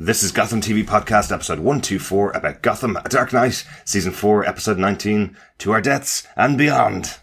[0.00, 4.78] This is Gotham TV Podcast, episode 124, about Gotham, A Dark Knight, season 4, episode
[4.78, 7.18] 19, To Our Deaths and Beyond.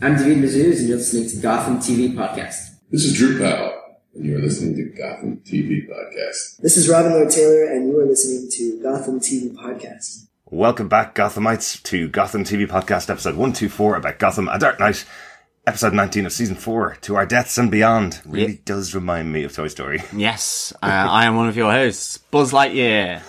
[0.00, 2.76] I'm David Mazouz, and you're listening to Gotham TV Podcast.
[2.92, 3.77] This is Drew Powell,
[4.18, 6.56] and you are listening to Gotham TV Podcast.
[6.58, 10.26] This is Robin Lord Taylor, and you are listening to Gotham TV Podcast.
[10.50, 15.04] Welcome back, Gothamites, to Gotham TV Podcast, episode 124, about Gotham, A Dark Knight,
[15.68, 18.20] episode 19 of season 4, To Our Deaths and Beyond.
[18.26, 18.64] Really Yep.
[18.64, 20.02] does remind me of Toy Story.
[20.12, 23.22] Yes, uh, I am one of your hosts, Buzz Lightyear.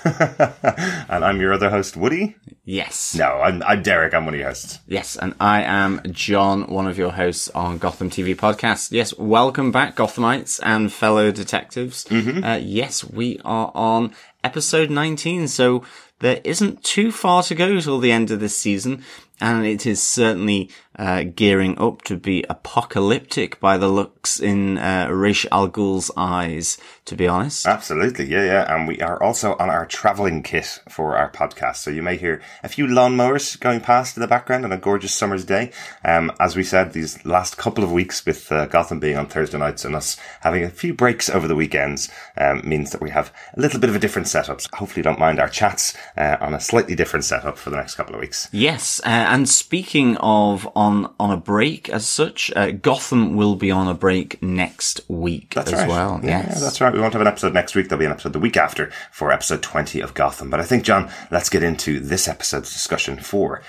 [1.10, 2.36] and I'm your other host, Woody.
[2.70, 3.16] Yes.
[3.16, 4.78] No, I'm, I'm Derek, I'm one of your hosts.
[4.86, 8.92] Yes, and I am John, one of your hosts on Gotham TV Podcast.
[8.92, 12.06] Yes, welcome back, Gothamites and fellow detectives.
[12.12, 15.84] Uh, yes, we are on episode 19, so
[16.20, 19.04] there isn't too far to go till the end of this season,
[19.42, 25.08] and it is certainly uh, gearing up to be apocalyptic by the looks in uh,
[25.10, 27.68] Ra's al Ghul's eyes, to be honest.
[27.68, 28.76] Absolutely, yeah, yeah.
[28.76, 31.78] And we are also on our travelling kit for our podcast.
[31.78, 35.14] So you may hear a few lawnmowers going past in the background on a gorgeous
[35.14, 35.72] summer's day.
[36.04, 39.58] Um, as we said, these last couple of weeks with uh, Gotham being on Thursday
[39.58, 43.32] nights and us having a few breaks over the weekends um, means that we have
[43.56, 44.62] a little bit of a different setup.
[44.62, 47.78] So hopefully you don't mind our chats uh, on a slightly different setup for the
[47.78, 48.50] next couple of weeks.
[48.52, 50.89] Yes, uh, and speaking of on
[51.20, 55.74] on a break as such, uh, Gotham will be on a break next week That's
[55.74, 55.90] as right.
[55.90, 56.20] well.
[56.24, 56.94] Yeah, yes, that's right.
[56.94, 57.90] We won't have an episode next week.
[57.90, 60.50] There'll be an episode the week after for episode 20 of Gotham.
[60.50, 63.62] But I think, John, let's get into this episode's discussion for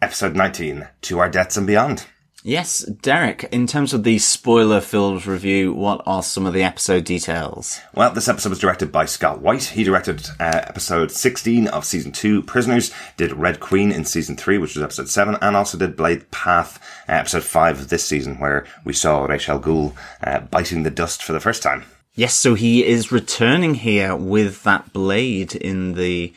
[0.00, 2.06] episode 19, To Our Deaths and Beyond.
[2.44, 3.48] Yes, Derek.
[3.50, 7.80] In terms of the spoiler-filled review, what are some of the episode details?
[7.94, 9.64] Well, this episode was directed by Scott White.
[9.64, 14.58] He directed uh, episode 16 of season 2, Prisoners, did Red Queen in season 3,
[14.58, 18.38] which was episode 7, and also did Blade Path, uh, episode 5 of this season,
[18.38, 21.84] where we saw Ra's al Ghul uh, biting the dust for the first time.
[22.14, 26.32] Yes, so he is returning here with that blade in the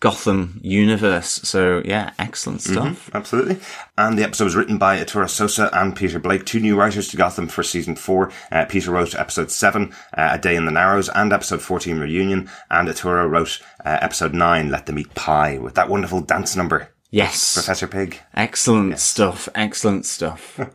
[0.00, 1.26] Gotham universe.
[1.44, 3.10] So yeah, excellent stuff.
[3.14, 3.58] Absolutely.
[3.96, 7.16] And the episode was written by Iturri Sosa and Peter Blake, two new writers to
[7.16, 8.30] Gotham for season four.
[8.52, 12.50] Uh, Peter wrote episode seven, uh, A Day in the Narrows, and episode 14, Reunion.
[12.70, 16.90] And Iturri wrote uh, episode nine, Let Them Eat Pie, with that wonderful dance number,
[17.10, 18.20] Yes, Professor Pig.
[18.34, 19.48] excellent stuff.
[19.54, 20.60] Excellent stuff.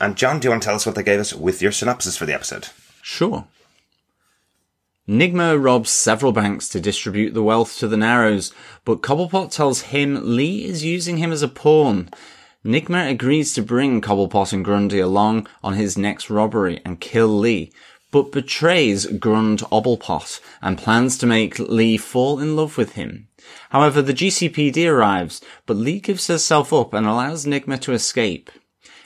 [0.00, 2.16] And John, do you want to tell us what they gave us with your synopsis
[2.16, 2.66] for the episode?
[3.02, 3.46] Sure.
[5.08, 8.54] Nigma robs several banks to distribute the wealth to the Narrows,
[8.84, 12.08] but Cobblepot tells him Lee is using him as a pawn.
[12.64, 17.72] Nigma agrees to bring Cobblepot and Grundy along on his next robbery and kill Lee,
[18.12, 23.26] but betrays Grund Obblepot and plans to make Lee fall in love with him.
[23.70, 28.52] However, the GCPD arrives, but Lee gives herself up and allows Nigma to escape.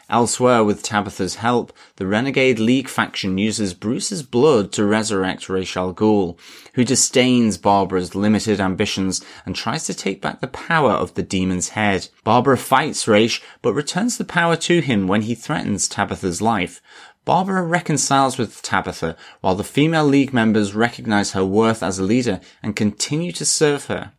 [0.09, 5.93] Elsewhere, with Tabitha's help, the Renegade League faction uses Bruce's blood to resurrect Ra's al
[5.93, 6.39] Ghul,
[6.75, 11.71] who disdains Barbara's limited ambitions and tries to take back the power of the demon's
[11.71, 12.09] head.
[12.23, 16.81] Barbara fights Ra's, but returns the power to him when he threatens Tabitha's life.
[17.25, 22.41] Barbara reconciles with Tabitha, while the female League members recognize her worth as a leader
[22.63, 24.13] and continue to serve her.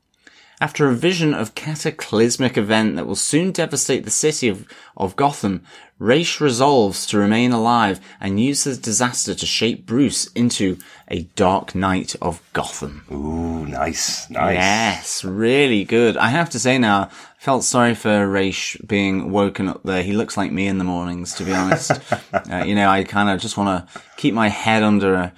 [0.59, 5.61] After a vision of cataclysmic event that will soon devastate the city of, of Gotham,
[5.99, 10.79] Ra's resolves to remain alive and use the disaster to shape Bruce into
[11.09, 13.05] a dark knight of Gotham.
[13.11, 14.55] Ooh, nice, nice.
[14.55, 16.17] Yes, really good.
[16.17, 20.01] I have to say now, I felt sorry for Ra's being woken up there.
[20.01, 21.91] He looks like me in the mornings, to be honest.
[22.33, 25.33] uh, you know, I kind of just want to keep my head under a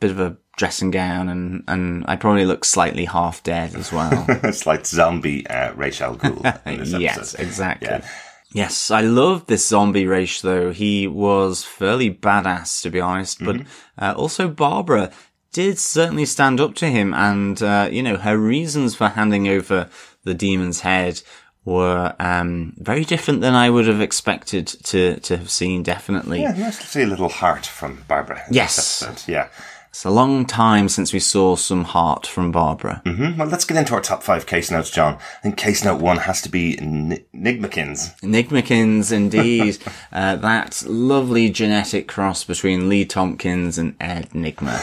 [0.00, 4.24] bit of a dressing gown and, and I probably look slightly half dead as well.
[4.28, 6.42] it's like zombie uh, Ra's al Ghul.
[7.00, 7.88] yes, exactly.
[7.88, 8.06] Yeah.
[8.52, 10.70] Yes, I love this zombie race though.
[10.70, 13.62] He was fairly badass to be honest, but
[13.98, 15.10] uh, also Barbara
[15.52, 19.88] did certainly stand up to him and, uh, you know, her reasons for handing over
[20.24, 21.22] the demon's head
[21.64, 26.42] were, um, very different than I would have expected to, to have seen, definitely.
[26.42, 28.42] Yeah, nice to see a little heart from Barbara.
[28.50, 29.24] Yes.
[29.26, 29.48] Yeah.
[29.94, 33.00] It's a long time since we saw some heart from Barbara.
[33.06, 35.14] Hmm, Well, let's get into our top five case notes, John.
[35.14, 38.18] I think case note one has to be N- Nigmakins.
[38.20, 39.78] Nigmakins, indeed.
[40.12, 44.74] uh, that lovely genetic cross between Lee Thompkins and Ed Nigma.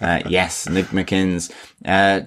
[0.00, 1.50] Uh, yes, Nigmakins.
[1.84, 2.20] Uh,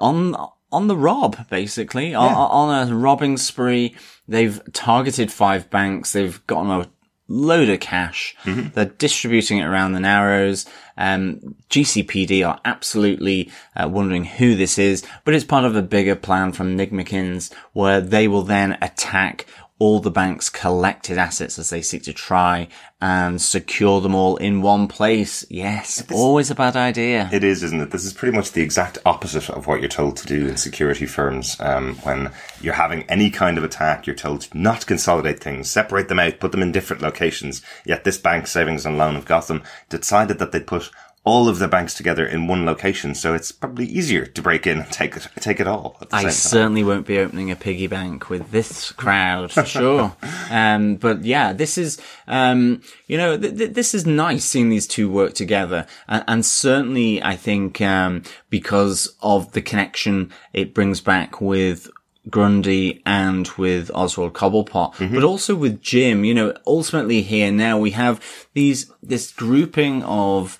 [0.00, 0.34] on,
[0.72, 2.14] on the rob, basically.
[2.14, 3.94] On, on a robbing spree.
[4.26, 6.14] They've targeted five banks.
[6.14, 6.88] They've gotten a
[7.32, 8.36] load of cash.
[8.74, 10.66] They're distributing it around the Narrows.
[10.98, 16.14] Um, GCPD are absolutely uh, wondering who this is, but it's part of a bigger
[16.14, 19.46] plan from Nigmakins where they will then attack
[19.78, 22.68] all the bank's collected assets as they seek to try
[23.00, 25.44] and secure them all in one place.
[25.50, 27.28] Yes, always a bad idea.
[27.32, 27.90] It is, isn't it?
[27.90, 31.06] This is pretty much the exact opposite of what you're told to do in security
[31.06, 31.56] firms.
[31.58, 32.30] Um, when
[32.60, 36.38] you're having any kind of attack, you're told to not consolidate things, separate them out,
[36.38, 37.60] put them in different locations.
[37.84, 40.90] Yet this bank, Savings and Loan of Gotham, decided that they'd put
[41.24, 44.80] all of the banks together in one location, so it's probably easier to break in
[44.80, 45.96] and take it, take it all.
[46.00, 46.32] At the I same time.
[46.32, 50.16] certainly won't be opening a piggy bank with this crowd for sure.
[50.50, 54.88] um, but yeah, this is, um, you know, th- th- this is nice seeing these
[54.88, 55.86] two work together.
[56.08, 61.88] And, and certainly I think, um, because of the connection it brings back with
[62.30, 67.92] Grundy and with Oswald Cobblepot, but also with Jim, you know, ultimately here now we
[67.92, 68.20] have
[68.54, 70.56] these, this grouping of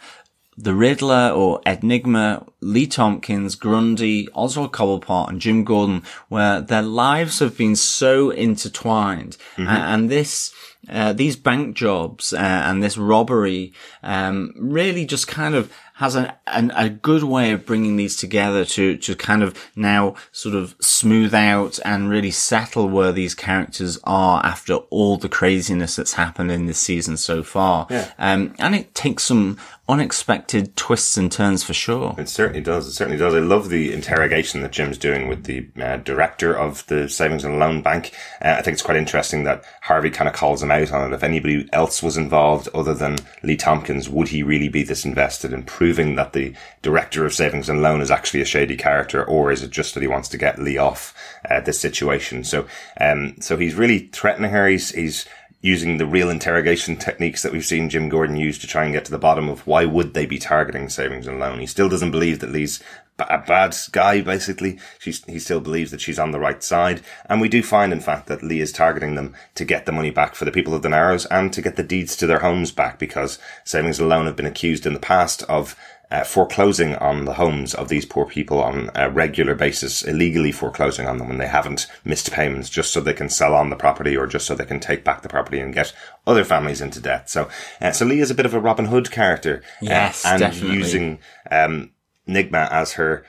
[0.57, 7.39] the Riddler or Enigma, Lee Thompkins, Grundy, Oswald Cobblepot, and Jim Gordon, where their lives
[7.39, 10.53] have been so intertwined, A- and this.
[10.91, 13.73] Uh, these bank jobs uh, and this robbery
[14.03, 18.65] um, really just kind of has an, an, a good way of bringing these together
[18.65, 23.97] to to kind of now sort of smooth out and really settle where these characters
[24.03, 27.87] are after all the craziness that's happened in this season so far.
[27.89, 28.11] Yeah.
[28.19, 32.15] Um, and it takes some unexpected twists and turns for sure.
[32.17, 32.87] It certainly does.
[32.87, 33.35] It certainly does.
[33.35, 37.59] I love the interrogation that Jim's doing with the uh, director of the Savings and
[37.59, 38.15] Loan Bank.
[38.41, 41.15] Uh, I think it's quite interesting that Harvey kind of calls him out on it.
[41.15, 45.53] If anybody else was involved other than Lee Thompkins, would he really be this invested
[45.53, 49.51] in proving that the director of Savings and Loan is actually a shady character, or
[49.51, 51.13] is it just that he wants to get Lee off
[51.51, 52.45] uh, this situation?
[52.45, 52.67] So,
[53.01, 54.69] um, so he's really threatening her.
[54.69, 55.27] He's, he's
[55.63, 59.05] using the real interrogation techniques that we've seen Jim Gordon use to try and get
[59.05, 61.61] to the bottom of why would they be targeting savings and loan.
[61.61, 62.83] He still doesn't believe that Lee's
[63.31, 64.79] a bad guy, basically.
[64.99, 67.03] She's, he still believes that she's on the right side.
[67.27, 70.11] And we do find, in fact, that Lee is targeting them to get the money
[70.11, 72.73] back for the people of the Narrows and to get the deeds to their homes
[72.73, 75.77] back because savings and loan have been accused in the past of
[76.11, 81.07] uh, foreclosing on the homes of these poor people on a regular basis, illegally foreclosing
[81.07, 84.15] on them when they haven't missed payments, just so they can sell on the property
[84.15, 85.95] or just so they can take back the property and get
[86.27, 87.31] other families into debt.
[87.31, 87.49] So,
[87.81, 90.77] uh, so Lee is a bit of a Robin Hood character, uh, Yes, and definitely.
[90.77, 91.19] using
[91.51, 91.93] um,
[92.33, 93.25] Nigma as her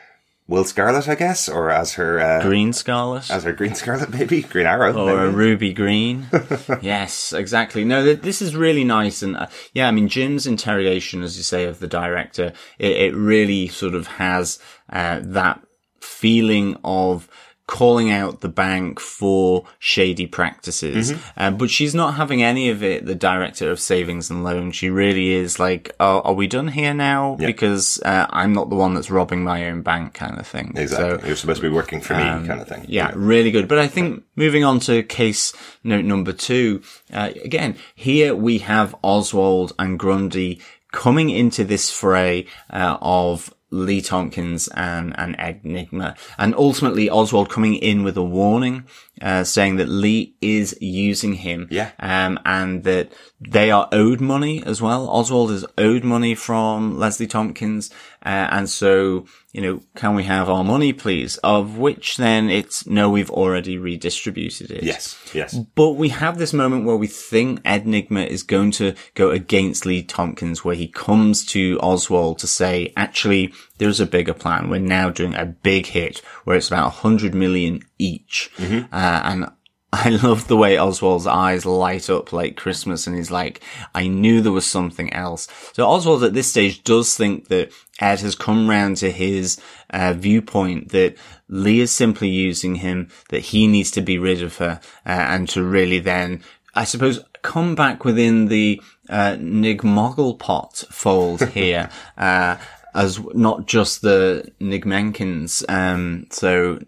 [0.45, 3.31] Will Scarlet, I guess, or as her uh, Green Scarlet.
[3.31, 5.35] as her Green Scarlet, maybe Green Arrow, or a maybe.
[5.35, 6.27] ruby green.
[6.81, 7.85] yes, exactly.
[7.85, 9.23] No, th- this is really nice.
[9.23, 13.15] And uh, yeah, I mean, Jim's interrogation, as you say, of the director, it, it
[13.15, 14.59] really sort of has
[14.89, 15.61] uh, that
[16.01, 17.29] feeling of
[17.65, 21.13] calling out the bank for shady practices.
[21.38, 24.71] Uh, but she's not having any of it, the director of savings and loan.
[24.71, 27.38] She really is like, oh, are we done here now?
[27.39, 27.48] Yeah.
[27.48, 30.74] Because uh, I'm not the one that's robbing my own bank kind of thing.
[30.75, 31.21] Exactly.
[31.21, 32.86] So, You're supposed to be working for me, kind of thing.
[32.89, 33.68] yeah, really good.
[33.69, 36.81] But I think moving on to case note number two,
[37.13, 40.60] uh, again, here we have Oswald and Grundy
[40.92, 46.16] coming into this fray uh, of Lee Thompkins and, and Enigma.
[46.38, 48.86] And ultimately Oswald coming in with a warning,
[49.21, 51.68] uh, saying that Lee is using him.
[51.69, 51.92] Yeah.
[52.00, 55.10] Um, and that they are owed money as well.
[55.10, 57.89] Oswald is owed money from Leslie Thompkins.
[58.25, 61.38] Uh, and so, you know, can we have our money, please?
[61.38, 64.84] Of which then it's no, we've already redistributed it.
[64.84, 65.20] Yes.
[65.34, 65.58] Yes.
[65.75, 70.03] But we have this moment where we think Enigma is going to go against Lee
[70.03, 74.70] Thompkins, where he comes to Oswald to say, actually, there's a bigger plan.
[74.70, 78.51] We're now doing a big hit where it's about 100 million each.
[78.91, 79.50] Uh, and
[79.93, 83.62] I love the way Oswald's eyes light up like Christmas and he's like,
[83.93, 85.48] I knew there was something else.
[85.74, 90.13] So Oswald at this stage does think that Ed has come round to his uh,
[90.13, 91.15] viewpoint that
[91.48, 95.48] Lee is simply using him, that he needs to be rid of her, uh, and
[95.50, 96.43] to really then,
[96.74, 102.57] I suppose, come back within the uh, Nigmogglepot fold here, uh,
[102.95, 106.79] as not just the Nigmenkins, um, so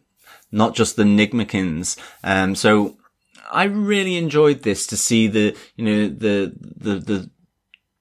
[0.56, 1.98] not just the Nigmakins.
[2.24, 2.98] Um, so
[3.52, 7.30] I really enjoyed this to see the, you know, the, the, the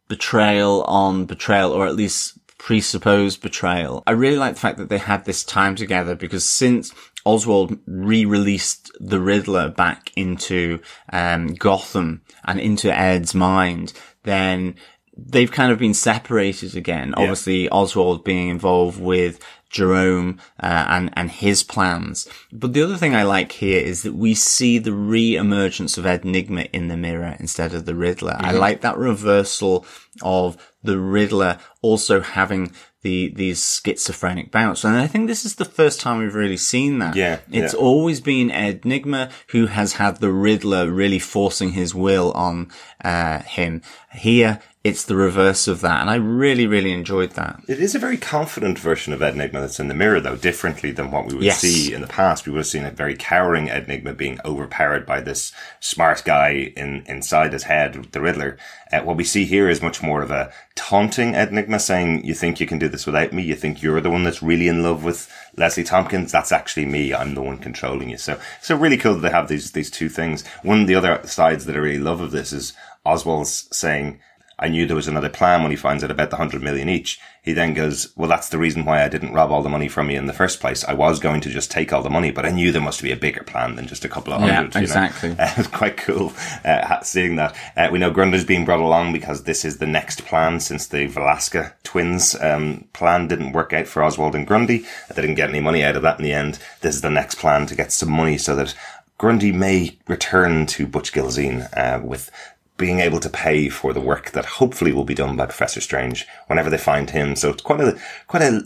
[0.09, 4.03] betrayal on betrayal, or at least presupposed betrayal.
[4.07, 6.95] I really like the fact that they had this time together because since
[7.25, 10.81] Oswald re-released the Riddler back into
[11.13, 13.93] um, Gotham and into Ed's mind,
[14.23, 14.77] then
[15.17, 17.15] they've kind of been separated again.
[17.17, 19.41] Obviously, Oswald being involved with
[19.75, 22.29] Jerome uh, and and his plans.
[22.53, 26.63] But the other thing I like here is that we see the re-emergence of Enigma
[26.73, 28.37] in the mirror instead of the Riddler.
[28.39, 29.85] I like that reversal
[30.23, 35.65] of the Riddler also having the these schizophrenic bouts, and I think this is the
[35.65, 37.17] first time we've really seen that.
[37.17, 37.81] Yeah, it's yeah.
[37.81, 42.71] always been Enigma who has had the Riddler really forcing his will on
[43.05, 43.83] uh, him.
[44.13, 47.59] Here, it's the reverse of that, and I really, really enjoyed that.
[47.67, 51.11] It is a very confident version of Enigma that's in the mirror, though, differently than
[51.11, 51.61] what we would Yes.
[51.61, 52.45] see in the past.
[52.45, 57.03] We would have seen a very cowering Enigma being overpowered by this smart guy in
[57.07, 58.59] inside his head, the Riddler.
[58.93, 62.61] Uh, what we see here is much more of a taunting Enigma, saying, "You think
[62.61, 63.43] you can do this without me?
[63.43, 66.31] You think you're the one that's really in love with Leslie Thompkins?
[66.31, 67.15] That's actually me.
[67.15, 70.11] I'm the one controlling you." So, so really cool that they have these these two
[70.11, 70.45] things.
[70.63, 72.75] One of the other sides that I really love of this is
[73.07, 74.21] Oswald's saying.
[74.59, 77.19] I knew there was another plan when he finds out about the hundred million each.
[77.43, 80.09] He then goes, well, that's the reason why I didn't rob all the money from
[80.11, 80.83] you in the first place.
[80.85, 83.13] I was going to just take all the money, but I knew there must be
[83.13, 84.75] a bigger plan than just a couple of Yeah, hundred.
[84.75, 84.85] you know.
[84.85, 85.31] exactly.
[85.39, 86.33] Uh, it's quite cool
[86.65, 87.55] uh, seeing that.
[87.77, 91.07] Uh, we know Grunder's being brought along because this is the next plan since the
[91.09, 94.87] Valeska twins um, plan didn't work out for Oswald and Grundy.
[95.15, 96.59] They didn't get any money out of that in the end.
[96.81, 98.75] This is the next plan to get some money so that
[99.19, 102.31] Grundy may return to Butch Gilzean uh, with
[102.77, 106.27] being able to pay for the work that hopefully will be done by Professor Strange
[106.49, 107.37] whenever they find him.
[107.37, 108.63] So it's quite a quite a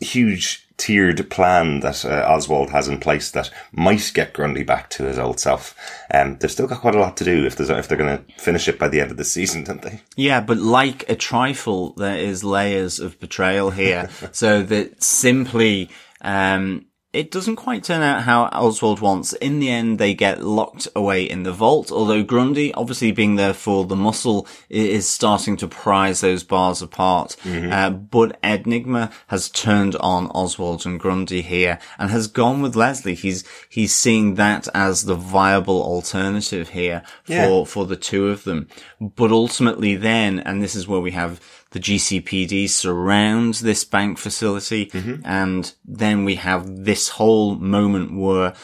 [0.00, 5.04] huge tiered plan that uh, Oswald has in place that might get Grundy back to
[5.04, 5.74] his old self.
[6.14, 8.32] Um, they've still got quite a lot to do if there's if they're going to
[8.40, 10.00] finish it by the end of the season, don't they?
[10.16, 14.08] Yeah, but like a trifle, there is layers of betrayal here.
[14.32, 15.90] so that simply,
[16.20, 19.32] um, it doesn't quite turn out how Oswald wants.
[19.34, 23.54] In the end, they get locked away in the vault, although Grundy, obviously being there
[23.54, 27.34] for the muscle, is starting to prize those bars apart.
[27.72, 33.14] Uh, but Enigma has turned on Oswald and Grundy here and has gone with Leslie.
[33.14, 37.64] He's, he's seeing that as the viable alternative here for, Yeah.
[37.64, 38.68] for the two of them.
[39.00, 44.86] But ultimately then, and this is where we have the GCPD surrounds this bank facility.
[44.86, 45.22] Mm-hmm.
[45.24, 48.54] And then we have this whole moment where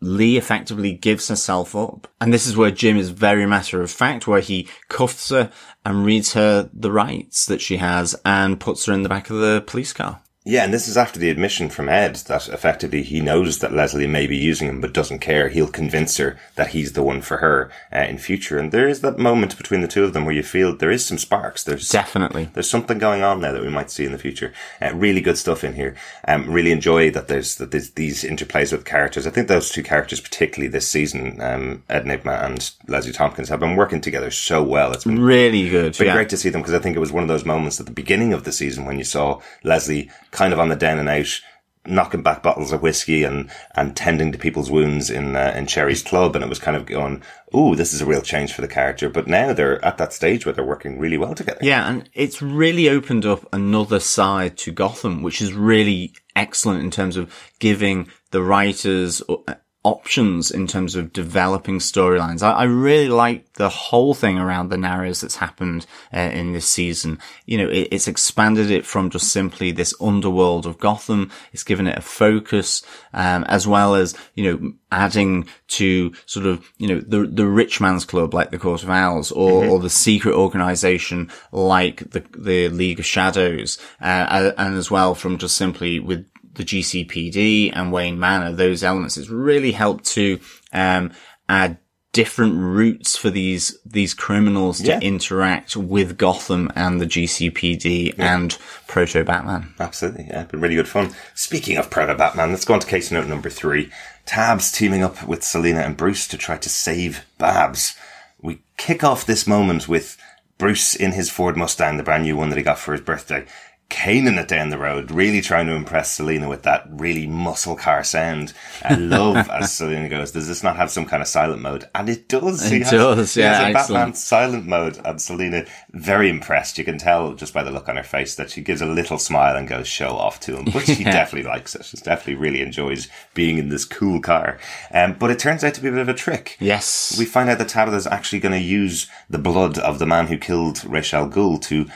[0.00, 2.08] Lee effectively gives herself up.
[2.20, 5.50] And this is where Jim is very matter of fact, where he cuffs her
[5.84, 9.36] and reads her the rights that she has and puts her in the back of
[9.38, 10.20] the police car.
[10.46, 14.06] Yeah, and this is after the admission from Ed that effectively he knows that Leslie
[14.06, 15.48] may be using him but doesn't care.
[15.48, 18.58] He'll convince her that he's the one for her uh, in future.
[18.58, 21.02] And there is that moment between the two of them where you feel there is
[21.06, 21.64] some sparks.
[21.64, 22.50] There's Definitely.
[22.52, 24.52] There's something going on there that we might see in the future.
[24.82, 25.96] Uh, really good stuff in here.
[26.28, 29.26] Um, really enjoy that there's that there's these interplays with characters.
[29.26, 33.60] I think those two characters, particularly this season, um, Ed Nigma and Leslie Thompkins, have
[33.60, 34.92] been working together so well.
[34.92, 35.86] It's been Really good.
[35.86, 36.14] it's been yeah.
[36.14, 37.92] great to see them because I think it was one of those moments at the
[37.92, 41.40] beginning of the season when you saw Leslie kind of on the down and out,
[41.86, 46.02] knocking back bottles of whiskey and, and tending to people's wounds in, uh, in Cherry's
[46.02, 46.34] club.
[46.34, 47.22] And it was kind of going,
[47.54, 49.08] ooh, this is a real change for the character.
[49.08, 51.60] But now they're at that stage where they're working really well together.
[51.62, 56.90] Yeah, and it's really opened up another side to Gotham, which is really excellent in
[56.90, 62.42] terms of giving the writers uh, options in terms of developing storylines.
[62.42, 66.66] I, I really like the whole thing around the narrows that's happened uh, in this
[66.66, 67.18] season.
[67.44, 71.30] You know, it, it's expanded it from just simply this underworld of Gotham.
[71.52, 76.64] It's given it a focus, um, as well as, you know, adding to sort of,
[76.78, 79.90] you know, the, the rich man's club like the Court of Owls or, or the
[79.90, 86.00] secret organization like the, the League of Shadows, uh, and as well from just simply
[86.00, 90.38] with the GCPD and Wayne Manor, those elements, it's really helped to,
[90.72, 91.12] um,
[91.48, 91.78] add
[92.12, 95.00] different routes for these, these criminals to Yeah.
[95.00, 98.56] interact with Gotham and the GCPD and
[98.86, 99.74] Proto Batman.
[99.80, 101.12] Absolutely, yeah, been really good fun.
[101.34, 103.90] Speaking of Proto Batman, let's go on to case note number three.
[104.26, 107.94] Tabs teaming up with Selina and Bruce to try to save Babs.
[108.40, 110.16] We kick off this moment with
[110.56, 113.44] Bruce in his Ford Mustang, the brand new one that he got for his birthday,
[113.90, 118.02] caning it down the road, really trying to impress Selina with that really muscle car
[118.02, 118.52] sound.
[118.82, 121.84] I love, as Selina goes, does this not have some kind of silent mode?
[121.94, 122.70] And it does.
[122.72, 122.78] Yeah.
[122.78, 123.92] It does, yeah, has a.
[123.94, 126.76] Batman silent mode and Selina very impressed.
[126.78, 129.18] You can tell just by the look on her face that she gives a little
[129.18, 131.12] smile and goes show off to him, but she Yeah.
[131.12, 131.84] definitely likes it.
[131.84, 134.58] She definitely really enjoys being in this cool car.
[134.92, 136.56] Um, but it turns out to be a bit of a trick.
[136.58, 137.14] Yes.
[137.18, 140.26] We find out that Tabitha is actually going to use the blood of the man
[140.26, 141.86] who killed Ra's al Ghul to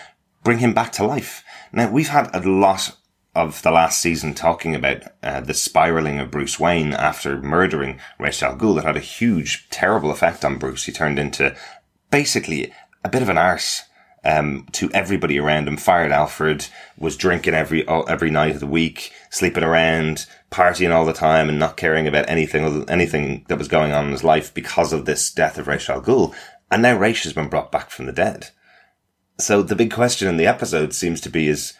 [0.49, 1.45] bring him back to life.
[1.75, 2.97] Now, we've had a lot
[3.35, 8.43] of the last season talking about uh, the spiraling of Bruce Wayne after murdering Ra's
[8.43, 8.77] al Ghul.
[8.77, 10.85] that had a huge, terrible effect on Bruce.
[10.85, 11.55] He turned into
[12.11, 12.73] basically
[13.05, 13.83] a bit of an arse.
[14.25, 15.77] um, to everybody around him.
[15.77, 21.13] Fired Alfred, was drinking every every night of the week, sleeping around, partying all the
[21.13, 24.95] time, and not caring about anything anything that was going on in his life because
[24.95, 26.35] of this death of Ra's al Ghul.
[26.71, 28.51] And now Ra's has been brought back from the dead.
[29.41, 31.75] So the big question in the episode seems to be: Is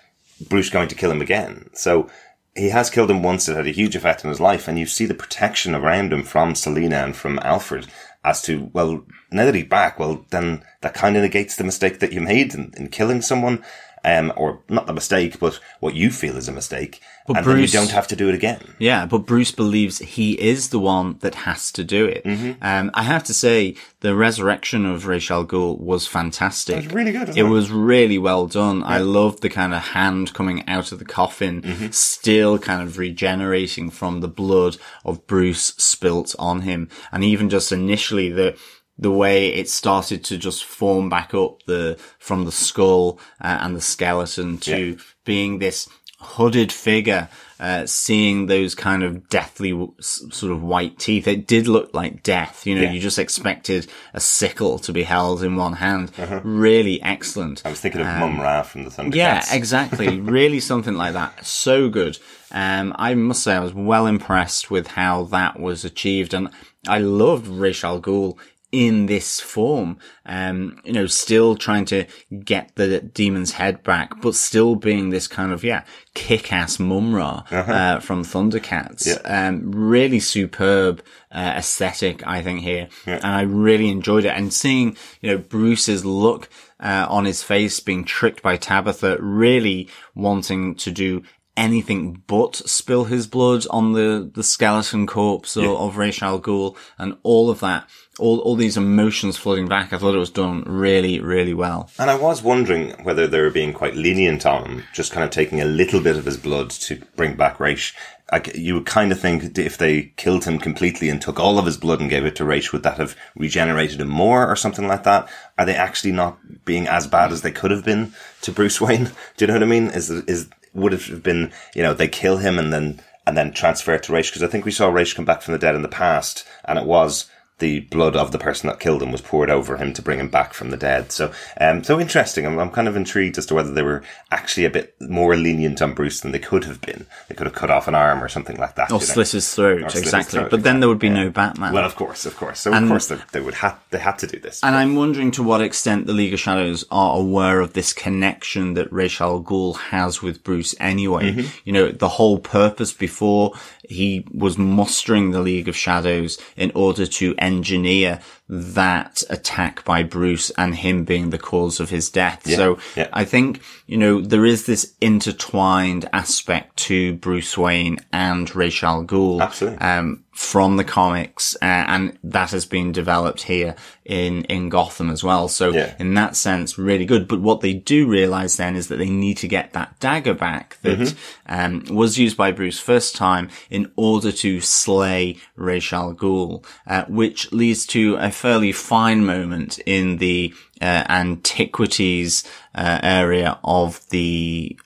[0.49, 1.71] Bruce going to kill him again?
[1.73, 2.09] So
[2.55, 3.49] he has killed him once.
[3.49, 6.23] It had a huge effect on his life, and you see the protection around him
[6.23, 7.87] from Selina and from Alfred
[8.25, 12.01] as to, well, now that he's back, well, then that kind of negates the mistake
[12.01, 13.65] that you made in, in killing someone.
[14.09, 17.01] Um, or not the mistake, but what you feel is a mistake.
[17.27, 18.61] But and then you don't have to do it again.
[18.79, 22.25] Yeah, but Bruce believes he is the one that has to do it.
[22.25, 22.53] Mm-hmm.
[22.63, 26.77] Um, I have to say, the resurrection of Ra's al Ghul was fantastic.
[26.79, 27.43] It was really good, It it?
[27.43, 28.83] was really well done.
[28.83, 31.91] I loved the kind of hand coming out of the coffin, Mm-hmm.
[31.91, 37.73] still kind of regenerating from the blood of Bruce spilt on him, and even just
[37.73, 38.57] initially the
[38.99, 43.77] the way it started to just form back up the from the skull uh, and
[43.77, 44.95] the skeleton to Yeah.
[45.25, 45.89] being this
[46.21, 47.29] hooded figure,
[47.61, 51.29] uh, seeing those kind of deathly sort of white teeth.
[51.29, 52.67] It did look like death.
[52.67, 52.91] You know, Yeah.
[52.91, 56.11] you just expected a sickle to be held in one hand.
[56.43, 57.61] Really excellent.
[57.61, 57.69] Uh-huh.
[57.69, 59.15] I was thinking of Mumm-Ra from the Thundercats.
[59.15, 60.19] Yeah, exactly.
[60.39, 61.47] really something like that.
[61.47, 62.19] So good.
[62.51, 66.49] Um, I must say I was well impressed with how that was achieved and
[66.89, 68.37] I loved Ra's al Ghul
[68.71, 69.99] in this form.
[70.27, 72.05] Um, you know, still trying to
[72.45, 75.85] get the demon's head back, but still being this kind of, yeah,
[76.15, 79.07] kick-ass Mumm-Ra, uh, from Thundercats.
[79.07, 79.49] Yeah.
[79.49, 82.89] Um, really superb, uh, aesthetic, I think here.
[83.07, 84.35] And I really enjoyed it.
[84.37, 86.49] And seeing, you know, Bruce's look,
[86.81, 91.23] uh, on his face being tricked by Tabitha, really wanting to do
[91.57, 96.77] anything but spill his blood on the, the skeleton corpse of, of Ra's al Ghul
[96.99, 97.89] and all of that.
[98.19, 99.93] All, all these emotions flooding back.
[99.93, 101.91] I thought it was done really, really well.
[101.99, 105.31] And I was wondering whether they were being quite lenient on him, just kind of
[105.31, 107.93] taking a little bit of his blood to bring back Ra's.
[108.31, 111.65] Like, you would kind of think if they killed him completely and took all of
[111.65, 114.87] his blood and gave it to Ra's, would that have regenerated him more or something
[114.87, 115.31] like that?
[115.59, 119.05] Are they actually not being as bad as they could have been to Bruce Wayne?
[119.37, 119.87] Do you know what I mean?
[119.87, 123.53] Is, is, would it have been, you know, they kill him and then, and then
[123.53, 124.29] transfer it to Ra's?
[124.29, 126.79] Because I think we saw Ra's come back from the dead in the past and
[126.79, 130.03] it was, the blood of the person that killed him was poured over him to
[130.03, 131.11] bring him back from the dead.
[131.13, 132.47] So, um, so interesting.
[132.47, 135.83] I'm, I'm kind of intrigued as to whether they were actually a bit more lenient
[135.83, 137.07] on Bruce than they could have been.
[137.29, 138.93] They could have cut off an arm or something like that.
[138.93, 140.39] Or slit his throat, Or slit his exactly.
[140.39, 141.73] throat, but then there would be exactly, no Batman.
[141.73, 142.61] Well, of course, of course.
[142.61, 144.63] So And- of course they, they would have, they had to do this.
[144.63, 148.75] And I'm wondering to what extent the League of Shadows are aware of this connection
[148.75, 151.33] that Ra's al Ghul has with Bruce anyway.
[151.33, 151.49] Mm-hmm.
[151.65, 153.53] You know, the whole purpose before
[153.89, 160.51] he was mustering the League of Shadows in order to engineer that attack by Bruce
[160.51, 162.49] and him being the cause of his death.
[162.49, 163.09] so yeah.
[163.13, 169.05] I think, you know, there is this intertwined aspect to Bruce Wayne and Ra's al
[169.05, 169.79] Ghul Absolutely.
[169.81, 173.75] um, from the comics, uh, and that has been developed here
[174.05, 175.49] in in Gotham as well.
[175.49, 175.95] So Yeah.
[175.99, 177.27] in that sense, really good.
[177.27, 180.79] But what they do realize then is that they need to get that dagger back
[180.83, 181.53] that Mm-hmm.
[181.91, 187.05] um, was used by Bruce first time in order to slay Ra's al Ghul, uh,
[187.09, 192.45] which leads to a fairly fine moment in the uh, antiquities
[192.77, 194.79] uh, area of the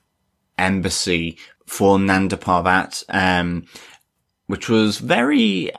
[0.56, 1.36] embassy
[1.66, 3.66] for Nanda Parbat, um,
[4.46, 5.70] which was very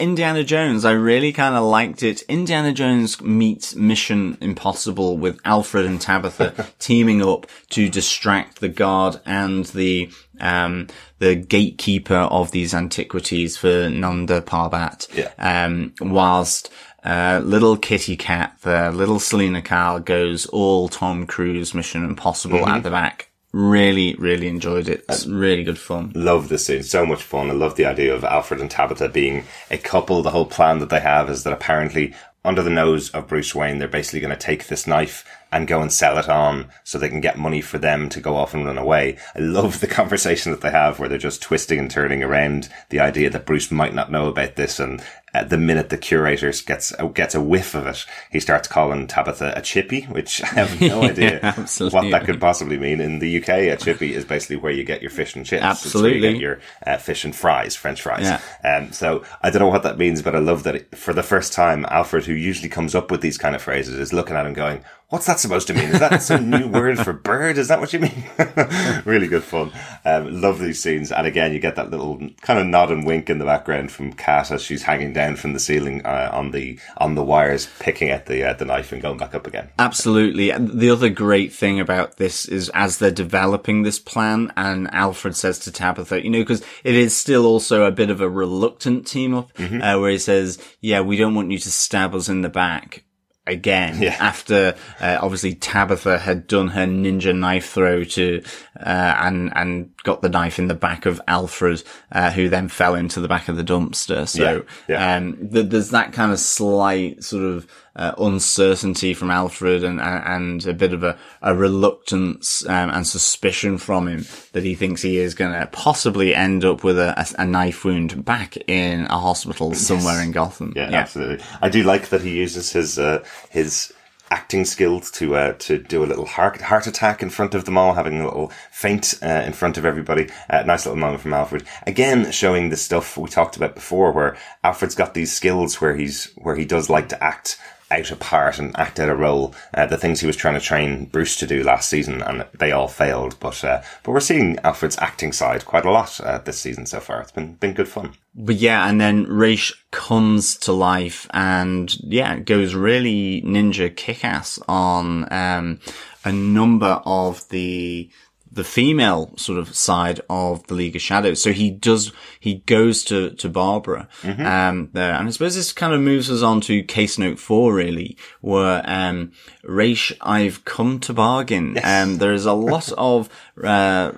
[0.00, 0.84] Indiana Jones.
[0.84, 2.22] I really kind of liked it.
[2.22, 9.20] Indiana Jones meets Mission Impossible with Alfred and Tabitha teaming up to distract the guard
[9.26, 10.86] and the um,
[11.18, 15.08] the gatekeeper of these antiquities for Nanda Parbat.
[15.16, 15.32] Yeah.
[15.64, 16.70] Um, whilst
[17.02, 22.70] uh, little kitty cat, the little Selina Kyle goes all Tom Cruise Mission Impossible Mm-hmm.
[22.70, 23.27] at the back.
[23.58, 25.04] Really, really enjoyed it.
[25.08, 26.12] It's really good fun.
[26.14, 26.84] love this scene.
[26.84, 27.50] So much fun.
[27.50, 30.22] I love the idea of Alfred and Tabitha being a couple.
[30.22, 33.78] The whole plan that they have is that apparently under the nose of Bruce Wayne,
[33.78, 37.08] they're basically going to take this knife and go and sell it on so they
[37.08, 39.18] can get money for them to go off and run away.
[39.34, 43.00] I love the conversation that they have where they're just twisting and turning around the
[43.00, 44.78] idea that Bruce might not know about this.
[44.78, 45.02] And
[45.34, 49.52] at the minute the curator gets, gets a whiff of it, he starts calling Tabitha
[49.56, 53.00] a chippy, which I have no idea what that could possibly mean.
[53.00, 55.62] In the UK, a chippy is basically where you get your fish and chips.
[55.62, 56.20] You Absolutely.
[56.20, 58.24] get your uh, fish and fries, French fries.
[58.24, 58.40] Yeah.
[58.64, 61.22] Um, so I don't know what that means, but I love that it, for the
[61.22, 64.46] first time, Alfred, who usually comes up with these kind of phrases, is looking at
[64.46, 65.84] him going, What's that supposed to mean?
[65.88, 67.56] Is that some new word for bird?
[67.56, 68.24] Is that what you mean?
[69.06, 69.72] really good fun.
[70.04, 71.10] Um, love these scenes.
[71.10, 74.12] And again, you get that little kind of nod and wink in the background from
[74.12, 78.10] Kat as she's hanging down from the ceiling uh, on the on the wires, picking
[78.10, 79.70] at the uh, the knife and going back up again.
[79.78, 80.50] Absolutely.
[80.50, 85.34] And the other great thing about this is as they're developing this plan, and Alfred
[85.36, 89.06] says to Tabitha, you know, because it is still also a bit of a reluctant
[89.06, 89.80] team up, Mm-hmm.
[89.80, 93.04] uh, where he says, "Yeah, we don't want you to stab us in the back."
[93.48, 94.16] Again, Yeah.
[94.20, 98.42] after uh, obviously Tabitha had done her ninja knife throw to
[98.78, 101.82] uh, and and got the knife in the back of Alfred,
[102.12, 104.28] uh, who then fell into the back of the dumpster.
[104.28, 105.16] So Yeah, yeah.
[105.16, 107.66] um, th- there's that kind of slight sort of
[107.98, 113.76] uh, uncertainty from Alfred and and a bit of a, a reluctance um, and suspicion
[113.76, 117.44] from him that he thinks he is going to possibly end up with a, a,
[117.44, 120.72] knife wound back in a hospital somewhere in Gotham.
[120.76, 121.44] Yeah, absolutely.
[121.60, 123.92] I do like that he uses his uh, his
[124.30, 127.76] acting skills to uh, to do a little heart heart attack in front of them
[127.76, 130.28] all, having a little faint uh, in front of everybody.
[130.48, 131.66] Uh, nice little moment from Alfred.
[131.86, 136.32] Again, showing the stuff we talked about before, where Alfred's got these skills where he's
[136.36, 137.58] where he does like to act
[137.90, 139.54] out a part and act out a role.
[139.74, 142.72] Uh, the things he was trying to train Bruce to do last season, and they
[142.72, 143.38] all failed.
[143.40, 147.00] But uh, but we're seeing Alfred's acting side quite a lot uh, this season so
[147.00, 147.20] far.
[147.20, 148.14] It's been been good fun.
[148.34, 155.32] But yeah, and then Ra's comes to life and yeah, goes really ninja kick-ass on
[155.32, 155.80] um,
[156.24, 158.10] a number of the
[158.58, 161.40] the female sort of side of the League of Shadows.
[161.40, 165.14] So he does, he goes to, to Barbara, um, there.
[165.14, 168.82] And I suppose this kind of moves us on to case note four, really, where,
[168.84, 169.30] um,
[169.62, 171.78] Ra's, I've come to bargain.
[171.84, 173.30] Um, there is a lot of,
[173.62, 174.12] uh,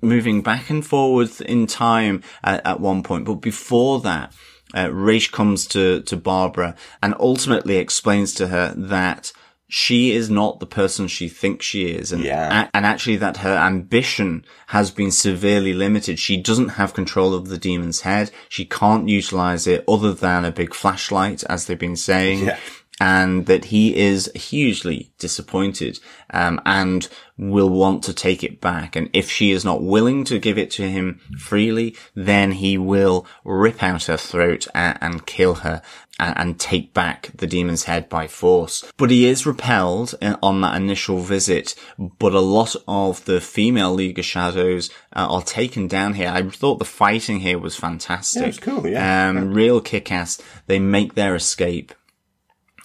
[0.00, 3.24] moving back and forwards in time at, at one point.
[3.24, 4.32] But before that,
[4.72, 9.32] uh, Ra's comes to, to Barbara and ultimately explains to her that
[9.70, 12.12] she is not the person she thinks she is.
[12.12, 12.68] And, Yeah.
[12.74, 16.18] and actually that her ambition has been severely limited.
[16.18, 18.30] She doesn't have control of the demon's head.
[18.48, 22.58] She can't utilize it other than a big flashlight, as they've been saying Yeah.
[23.00, 25.98] And that he is hugely disappointed
[26.34, 27.08] um, and
[27.38, 28.94] will want to take it back.
[28.94, 33.26] And if she is not willing to give it to him freely, then he will
[33.42, 35.80] rip out her throat and, and kill her
[36.18, 38.84] and, and take back the demon's head by force.
[38.98, 41.74] But he is repelled on that initial visit.
[41.98, 46.28] But a lot of the female League of Shadows uh, are taken down here.
[46.28, 48.40] I thought the fighting here was fantastic.
[48.40, 49.28] Yeah, it was cool, yeah.
[49.30, 50.42] Um, real kick-ass.
[50.66, 51.94] They make their escape.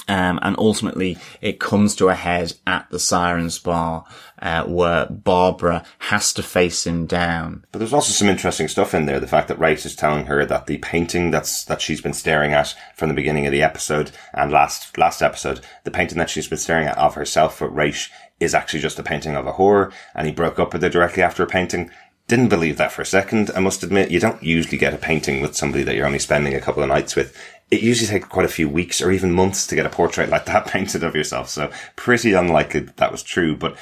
[0.08, 4.06] Um, and ultimately it comes to a head at the Sirens Bar,
[4.40, 7.66] uh, where Barbara has to face him down.
[7.72, 9.20] But there's also some interesting stuff in there.
[9.20, 12.54] The fact that Rice is telling her that the painting that's that she's been staring
[12.54, 16.48] at from the beginning of the episode and last last episode, the painting that she's
[16.48, 19.92] been staring at of herself with Rice is actually just a painting of a whore,
[20.14, 21.90] and he broke up with her directly after a painting.
[22.28, 23.52] Didn't believe that for a second.
[23.56, 26.56] I must admit, you don't usually get a painting with somebody that you're only spending
[26.56, 27.38] a couple of nights with.
[27.72, 30.46] It usually takes quite a few weeks or even months to get a portrait like
[30.46, 31.50] that painted of yourself.
[31.50, 33.56] So pretty unlikely that, that was true.
[33.56, 33.78] But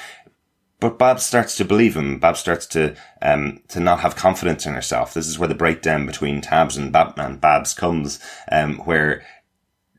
[0.80, 2.18] but Babs starts to believe him.
[2.18, 5.14] Babs starts to um to not have confidence in herself.
[5.14, 8.20] This is where the breakdown between Tabs and, Bab- and Babs comes,
[8.50, 9.24] um, where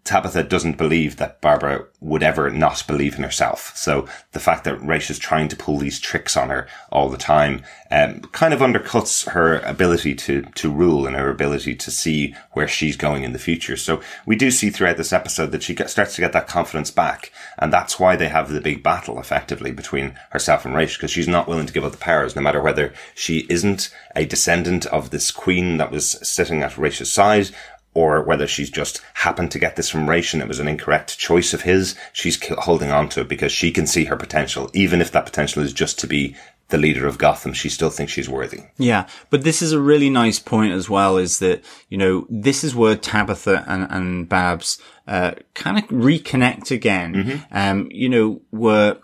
[0.06, 3.76] Tabitha doesn't believe that Barbara would ever not believe in herself.
[3.76, 7.18] So the fact that Ra's is trying to pull these tricks on her all the
[7.18, 12.36] time, um, kind of undercuts her ability to, to rule and her ability to see
[12.52, 13.76] where she's going in the future.
[13.76, 16.92] So we do see throughout this episode that she get, starts to get that confidence
[16.92, 17.32] back.
[17.58, 21.28] And that's why they have the big battle effectively between herself and Ra's, because she's
[21.28, 25.10] not willing to give up the powers, no matter whether she isn't a descendant of
[25.10, 27.50] this queen that was sitting at Raish's side
[27.96, 31.54] or whether she's just happened to get this from and it was an incorrect choice
[31.54, 34.70] of his, she's holding on to it because she can see her potential.
[34.74, 36.36] Even if that potential is just to be
[36.70, 38.64] the leader of Gotham, she still thinks she's worthy.
[38.78, 41.18] Yeah, but this is a really nice point as well.
[41.18, 46.72] Is that you know this is where Tabitha and, and Babs uh, kind of reconnect
[46.72, 47.16] again.
[47.52, 48.98] Um, you know where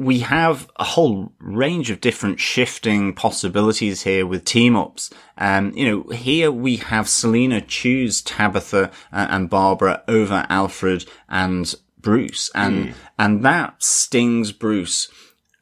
[0.00, 5.10] we have a whole range of different shifting possibilities here with team ups.
[5.36, 11.74] Um, you know, here we have Selina choose Tabitha uh, and Barbara over Alfred and
[11.98, 15.08] Bruce, and and that stings Bruce.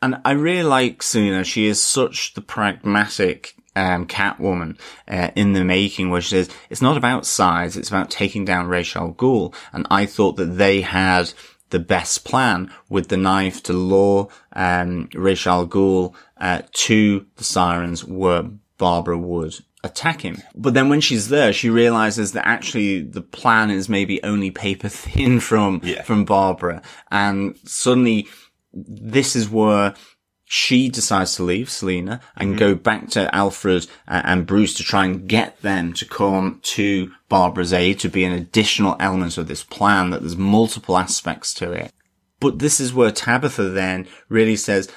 [0.00, 1.42] And I really like Selina.
[1.42, 6.82] She is such the pragmatic um, Catwoman uh, in the making, where she says it's
[6.82, 9.52] not about size; it's about taking down Ra's al Ghul.
[9.72, 11.32] And I thought that they had
[11.70, 17.44] the best plan with the knife to lure um, Ra's al Ghul uh, to the
[17.44, 18.44] sirens, where
[18.78, 19.54] Barbara would
[19.84, 20.38] attack him.
[20.54, 24.88] But then when she's there, she realizes that actually the plan is maybe only paper
[25.04, 26.02] thin from Yeah.
[26.02, 28.26] from Barbara, and suddenly
[28.72, 29.94] this is where
[30.50, 35.04] she decides to leave Selina and go back to Alfred uh, and Bruce to try
[35.04, 39.62] and get them to come to Barbara's aid to be an additional element of this
[39.62, 41.92] plan that there's multiple aspects to it.
[42.40, 44.88] But this is where Tabitha then really says,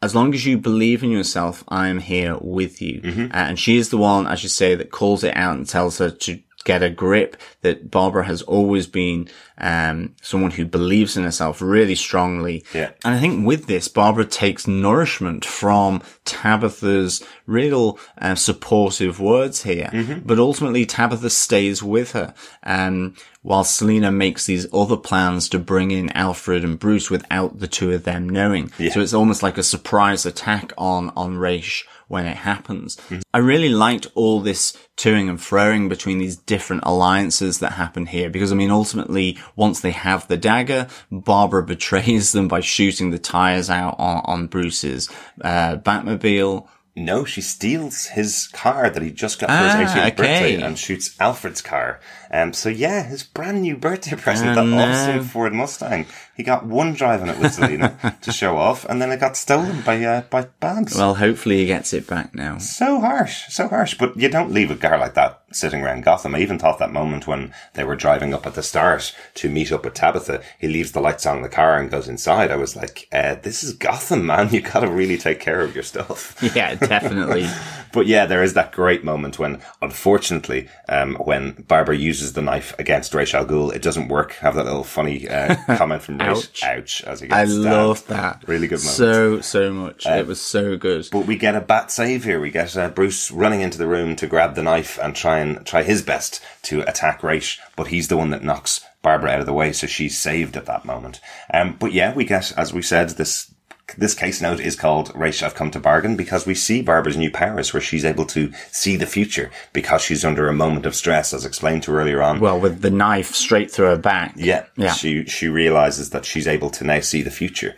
[0.00, 3.02] as long as you believe in yourself, I am here with you.
[3.30, 5.98] Uh, and she is the one, as you say, that calls it out and tells
[5.98, 9.26] her to get a grip that Barbara has always been,
[9.56, 12.62] um, someone who believes in herself really strongly.
[12.74, 12.90] Yeah.
[13.06, 19.88] And I think with this, Barbara takes nourishment from Tabitha's real uh, supportive words here.
[20.26, 22.34] But ultimately, Tabitha stays with her.
[22.62, 27.68] Um, while Selina makes these other plans to bring in Alfred and Bruce without the
[27.68, 28.70] two of them knowing.
[28.92, 32.98] So it's almost like a surprise attack on, on Ra's when it happens.
[33.32, 38.28] I really liked all this toing and froing between these different alliances that happen here
[38.30, 43.18] because I mean ultimately once they have the dagger, Barbara betrays them by shooting the
[43.18, 45.08] tires out on, on Bruce's
[45.42, 46.66] uh, Batmobile.
[46.96, 50.62] No, she steals his car that he just got for Ah, his 18th birthday okay.
[50.62, 52.00] and shoots Alfred's car.
[52.30, 54.78] Um, so yeah, his brand new birthday present, Oh, that no.
[54.82, 56.06] awesome Ford Mustang.
[56.36, 59.36] He got one drive in it with Selina to show off, and then it got
[59.36, 60.94] stolen by uh, by Babs.
[60.94, 62.58] Well, hopefully he gets it back now.
[62.58, 63.94] so harsh, so harsh.
[63.98, 66.34] But you don't leave a car like that sitting around Gotham.
[66.36, 69.72] I even thought that moment when they were driving up at the start to meet
[69.72, 72.50] up with Tabitha, he leaves the lights on in the car and goes inside.
[72.52, 74.50] I was like, uh, this is Gotham, man.
[74.52, 76.36] You gotta really take care of your stuff.
[76.58, 77.46] Yeah, definitely.
[77.92, 79.60] But yeah, there is that great moment when,
[80.02, 84.32] unfortunately, um, when Barbara uses the knife against Ra's al Ghul, it doesn't work.
[84.34, 86.44] Have that little funny uh, comment from Ra's.
[86.44, 86.62] Ouch.
[86.64, 87.04] Ouch!
[87.04, 87.64] As he gets I stabbed.
[87.64, 88.44] love that.
[88.46, 88.96] Really good moment.
[88.96, 90.06] So, so much.
[90.06, 91.08] it was so good.
[91.10, 92.40] But we get a bat save here.
[92.40, 95.64] We get uh, Bruce running into the room to grab the knife and try and
[95.66, 99.46] try his best to attack Ra's, but he's the one that knocks Barbara out of
[99.46, 101.20] the way, so she's saved at that moment.
[101.52, 103.52] Um, but yeah, we get, as we said, this
[103.96, 107.30] this case note is called Ra's I've Come to Bargain because we see Barbara's new
[107.30, 111.32] powers where she's able to see the future because she's under a moment of stress,
[111.32, 112.40] as explained to her earlier on.
[112.40, 114.34] Well, with the knife straight through her back.
[114.36, 114.66] Yeah.
[114.76, 114.92] Yeah.
[114.92, 117.76] She she realizes that she's able to now see the future.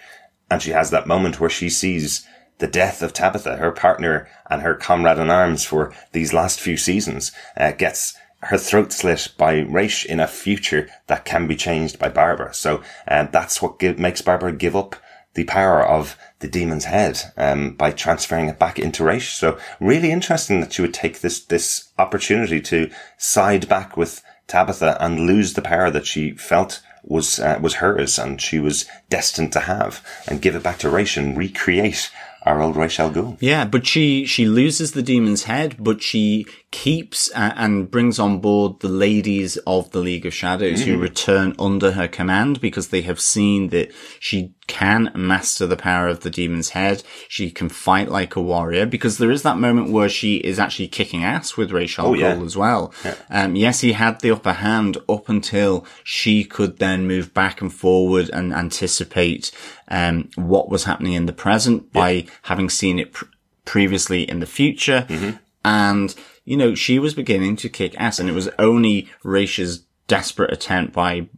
[0.50, 2.26] And she has that moment where she sees
[2.58, 6.76] the death of Tabitha, her partner and her comrade in arms for these last few
[6.76, 11.98] seasons, uh, gets her throat slit by Ra's in a future that can be changed
[11.98, 12.54] by Barbara.
[12.54, 14.96] So uh, that's what give, makes Barbara give up
[15.40, 19.26] the power of the demon's head um, by transferring it back into Ra's.
[19.26, 24.98] So really interesting that she would take this this opportunity to side back with Tabitha
[25.00, 29.52] and lose the power that she felt was uh, was hers and she was destined
[29.54, 32.10] to have, and give it back to Ra's and recreate
[32.42, 33.36] our old Ra's al Ghul.
[33.40, 38.40] Yeah, but she she loses the demon's head, but she keeps uh, and brings on
[38.40, 43.02] board the ladies of the League of Shadows who return under her command because they
[43.02, 47.02] have seen that she can master the power of the demon's head.
[47.28, 50.88] She can fight like a warrior because there is that moment where she is actually
[50.88, 52.34] kicking ass with Ra's al Oh, yeah.
[52.40, 52.94] As well.
[53.28, 57.72] Um, yes, he had the upper hand up until she could then move back and
[57.72, 59.50] forward and anticipate
[59.88, 63.24] um, what was happening in the present by having seen it pr-
[63.64, 65.06] previously in the future.
[65.64, 70.52] And, you know, she was beginning to kick ass and it was only Raish's desperate
[70.52, 71.28] attempt by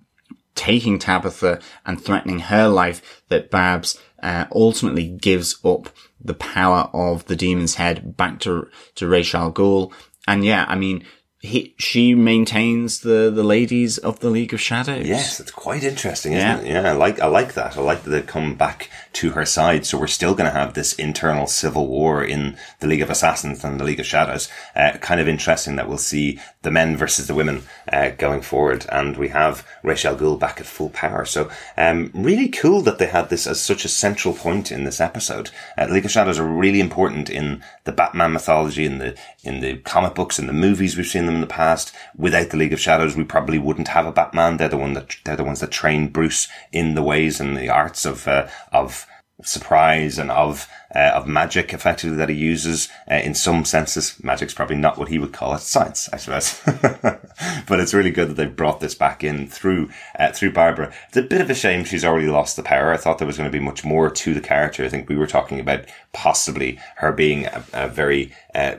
[0.69, 5.89] taking Tabitha and threatening her life that Babs uh, ultimately gives up
[6.25, 9.93] the power of the demon's head back to to Ra's al Ghul.
[10.29, 11.05] And yeah, I mean,
[11.41, 15.09] he, she maintains the the ladies of the League of Shadows.
[15.09, 16.61] Yes, it's quite interesting, isn't Yeah.
[16.61, 16.67] it?
[16.85, 17.77] Yeah, I like I like that.
[17.77, 19.87] I like that they've come back to her side.
[19.87, 23.65] So we're still going to have this internal civil war in the League of Assassins
[23.65, 24.49] and the League of Shadows.
[24.75, 28.87] Uh, kind of interesting that we'll see the men versus the women uh, going forward,
[28.91, 31.25] and we have Ra's al Ghul back at full power.
[31.25, 35.01] So um, really cool that they had this as such a central point in this
[35.01, 35.51] episode.
[35.77, 39.79] Uh, League of Shadows are really important in the Batman mythology, in the in the
[39.79, 40.97] comic books, in the movies.
[40.97, 41.93] We've seen them in the past.
[42.17, 44.57] Without the League of Shadows, we probably wouldn't have a Batman.
[44.57, 47.69] They're the one that they're the ones that train Bruce in the ways and the
[47.69, 49.02] arts of uh, of
[49.43, 52.89] surprise and of uh, of magic effectively that he uses.
[53.11, 55.61] Uh, in some senses magic's probably not what he would call it.
[55.61, 56.61] Science i suppose.
[57.67, 60.93] But it's really good that they've brought this back in through uh, through barbara.
[61.09, 62.93] It's a bit of a shame she's already lost the power.
[62.93, 64.85] I thought there was going to be much more to the character.
[64.85, 68.77] I think we were talking about possibly her being a, a very uh,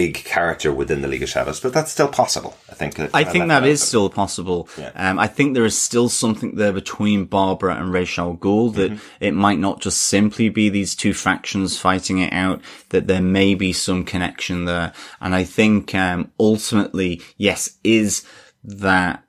[0.00, 3.48] big character within the league of shadows but that's still possible i think I think
[3.48, 4.68] that is still possible.
[4.76, 4.92] Yeah.
[4.94, 8.92] Um, I think there is still something there between Barbara and Ra's al Ghul that
[8.92, 9.24] Mm-hmm.
[9.28, 13.54] it might not just simply be these two factions fighting it out, that there may
[13.54, 14.92] be some connection there.
[15.20, 18.24] And I think, um, ultimately, yes, is
[18.64, 19.24] that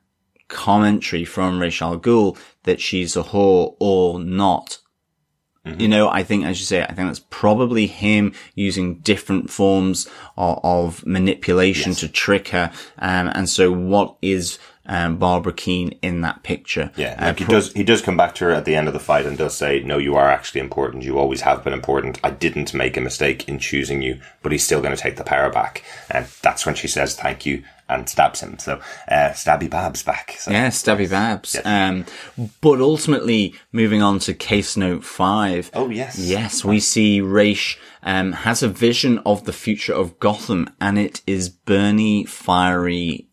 [0.48, 4.78] commentary from Ra's al Ghul that she's a whore or not.
[5.64, 10.08] You know, I think, as you say, I think that's probably him using different forms
[10.38, 12.72] of, of manipulation to trick her.
[12.98, 16.90] Um, and so what is, um, Barbara Kean in that picture?
[16.96, 17.72] Yeah, Uh, like he pro- does.
[17.74, 19.80] He does come back to her at the end of the fight and does say,
[19.80, 21.04] "No, you are actually important.
[21.04, 22.18] You always have been important.
[22.24, 25.24] I didn't make a mistake in choosing you." But he's still going to take the
[25.24, 28.58] power back, and that's when she says, "Thank you," and stabs him.
[28.58, 30.36] So, uh, Stabby Babs back.
[30.38, 31.54] So, Yeah, Stabby Babs.
[31.54, 31.66] Yes.
[31.66, 32.06] Um,
[32.60, 35.70] but ultimately, moving on to case note five.
[35.74, 36.18] Oh, yes.
[36.18, 41.20] Yes, we see Ra's, um, has a vision of the future of Gotham and it
[41.26, 43.28] is Bernie fiery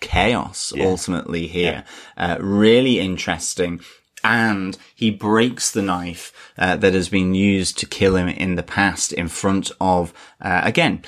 [0.00, 1.84] chaos ultimately here.
[2.16, 3.80] Uh, really interesting.
[4.24, 8.62] And he breaks the knife uh, that has been used to kill him in the
[8.62, 11.02] past in front of, uh, again,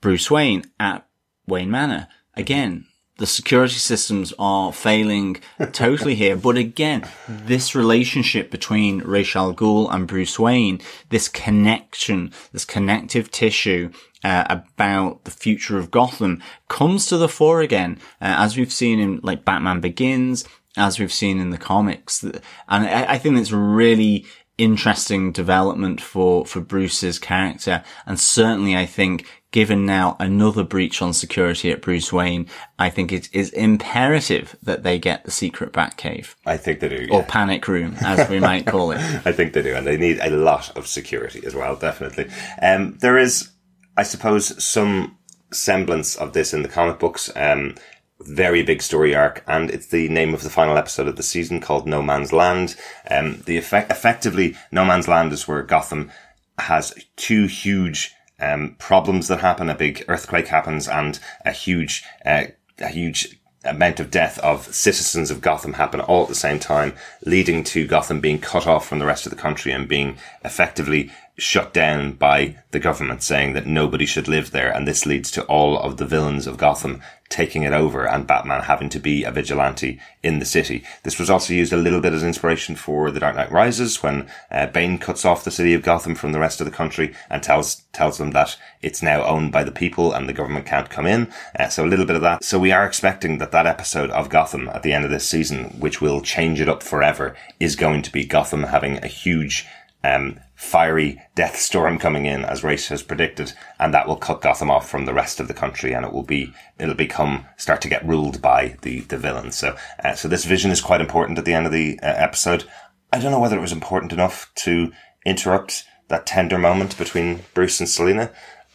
[0.00, 1.06] Bruce Wayne at
[1.50, 2.08] Wayne Manor.
[2.34, 2.86] Again,
[3.20, 6.36] the security systems are failing totally here.
[6.36, 13.30] But again, this relationship between Ra's al Ghul and Bruce Wayne, this connection, this connective
[13.30, 13.90] tissue
[14.24, 18.98] uh, about the future of Gotham comes to the fore again, uh, as we've seen
[18.98, 20.46] in like Batman Begins,
[20.78, 22.22] as we've seen in the comics.
[22.22, 24.24] And I, I think it's a really
[24.56, 27.82] interesting development for, for Bruce's character.
[28.06, 32.46] And certainly I think given now another breach on security at Bruce Wayne,
[32.78, 37.08] I think it is imperative that they get the secret Batcave I think they do.
[37.10, 38.98] or panic room, as we might call it.
[39.24, 41.76] I think they do, and they need a lot of security as well.
[41.76, 42.28] Definitely.
[42.62, 43.50] Um, there is,
[43.96, 45.16] I suppose, some
[45.52, 47.30] semblance of this in the comic books.
[47.34, 47.74] Um,
[48.20, 51.60] very big story arc, and it's the name of the final episode of the season
[51.60, 52.76] called No Man's Land.
[53.10, 56.10] Um, the effect, effectively, No Man's Land is where Gotham
[56.58, 59.68] has two huge um, problems that happen.
[59.68, 62.44] A big earthquake happens, and a huge, uh,
[62.78, 66.94] a huge amount of death of citizens of Gotham happen all at the same time,
[67.24, 71.10] leading to Gotham being cut off from the rest of the country and being effectively
[71.40, 74.70] shut down by the government saying that nobody should live there.
[74.70, 78.62] And this leads to all of the villains of Gotham taking it over and Batman
[78.62, 80.82] having to be a vigilante in the city.
[81.04, 84.28] This was also used a little bit as inspiration for The Dark Knight Rises when
[84.50, 87.42] uh, Bane cuts off the city of Gotham from the rest of the country and
[87.42, 91.06] tells tells them that it's now owned by the people and the government can't come
[91.06, 91.32] in.
[91.58, 92.44] Uh, so a little bit of that.
[92.44, 95.76] So we are expecting that that episode of Gotham at the end of this season,
[95.78, 99.66] which will change it up forever, is going to be Gotham having a huge
[100.02, 104.70] um, fiery death storm coming in, as Ra's has predicted, and that will cut Gotham
[104.70, 107.88] off from the rest of the country, and it will be it'll become start to
[107.88, 109.56] get ruled by the the villains.
[109.56, 112.64] So, uh, so this vision is quite important at the end of the uh, episode.
[113.12, 114.92] I don't know whether it was important enough to
[115.26, 118.30] interrupt that tender moment between Bruce and Selina.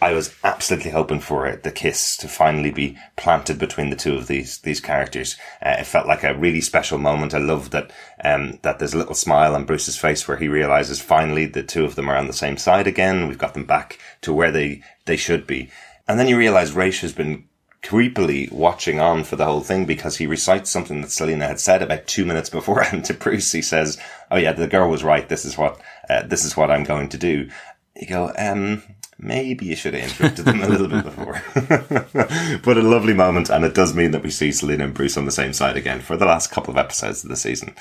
[0.06, 4.14] I was absolutely hoping for it, the kiss to finally be planted between the two
[4.14, 5.36] of these these characters.
[5.66, 7.34] Uh, it felt like a really special moment.
[7.34, 7.90] I love that
[8.24, 11.86] um, that there's a little smile on Bruce's face where he realizes finally the two
[11.86, 13.28] of them are on the same side again.
[13.28, 15.72] We've got them back to where they they should be.
[16.08, 17.46] And then you realize Ra's has been
[17.82, 21.82] creepily watching on for the whole thing because he recites something that Selina had said
[21.82, 23.52] about two minutes beforehand to Bruce.
[23.52, 23.98] He says,
[24.30, 25.28] "Oh yeah, the girl was right.
[25.28, 27.50] This is what uh, this is what I'm going to do."
[27.96, 28.84] You go, um,
[29.18, 31.42] maybe you should have interrupted them a little bit before.
[32.64, 35.26] but a lovely moment, and it does mean that we see Selina and Bruce on
[35.26, 37.74] the same side again for the last couple of episodes of the season.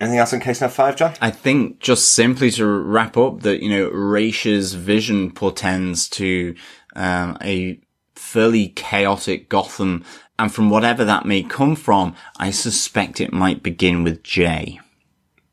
[0.00, 1.14] Anything else in case now five, John?
[1.20, 6.54] I think just simply to wrap up that, you know, Raish's vision portends to
[6.94, 7.80] um, a
[8.14, 10.04] fairly chaotic Gotham.
[10.38, 14.80] And from whatever that may come from, I suspect it might begin with Jay.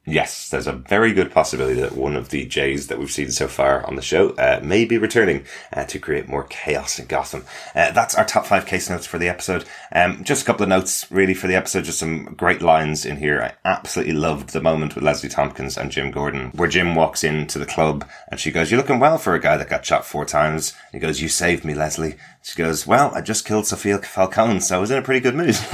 [0.10, 3.48] Yes, there's a very good possibility that one of the Jays that we've seen so
[3.48, 7.46] far on the show uh, may be returning uh, to create more chaos in Gotham.
[7.76, 9.66] Uh, that's our top five case notes for the episode.
[9.92, 11.84] Um, just a couple of notes, really, for the episode.
[11.84, 13.40] Just some great lines in here.
[13.40, 17.60] I absolutely loved the moment with Leslie Thompkins and Jim Gordon, where Jim walks into
[17.60, 20.26] the club and she goes, "You're looking well for a guy that got shot four
[20.26, 24.62] times." He goes, "You saved me, Leslie." She goes, "Well, I just killed Sophia Falcone,
[24.62, 25.58] so I was in a pretty good mood."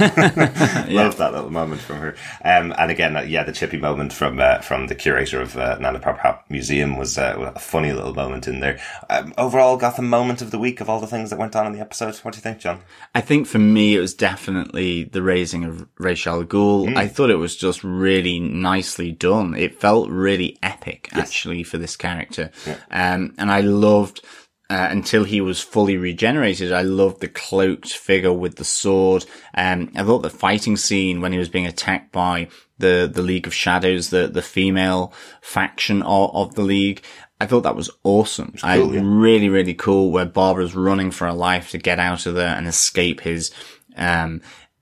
[0.88, 2.16] Love that little moment from her.
[2.44, 5.78] Um, and again, uh, yeah, the chippy moment from uh, from the curator of uh,
[5.78, 8.80] Nana Park Museum was uh, a funny little moment in there.
[9.08, 11.72] Um, overall, Gotham moment of the week of all the things that went on in
[11.72, 12.16] the episode.
[12.18, 12.80] What do you think, John?
[13.14, 16.96] I think for me, it was definitely the raising of Ra's al Ghul.
[16.96, 19.54] I thought it was just really nicely done.
[19.54, 22.50] It felt really epic, actually, for this character.
[22.90, 24.22] Um, and I loved,
[24.68, 29.24] uh, until he was fully regenerated, I loved the cloaked figure with the sword.
[29.54, 32.48] Um, I thought the fighting scene when he was being attacked by
[32.78, 37.02] the, the League of Shadows, the, the female faction of, of the League.
[37.40, 38.54] I thought that was awesome.
[38.62, 39.02] I cool, yeah.
[39.04, 42.66] really, really cool where Barbara's running for her life to get out of there and
[42.66, 43.52] escape his,
[43.96, 44.40] um,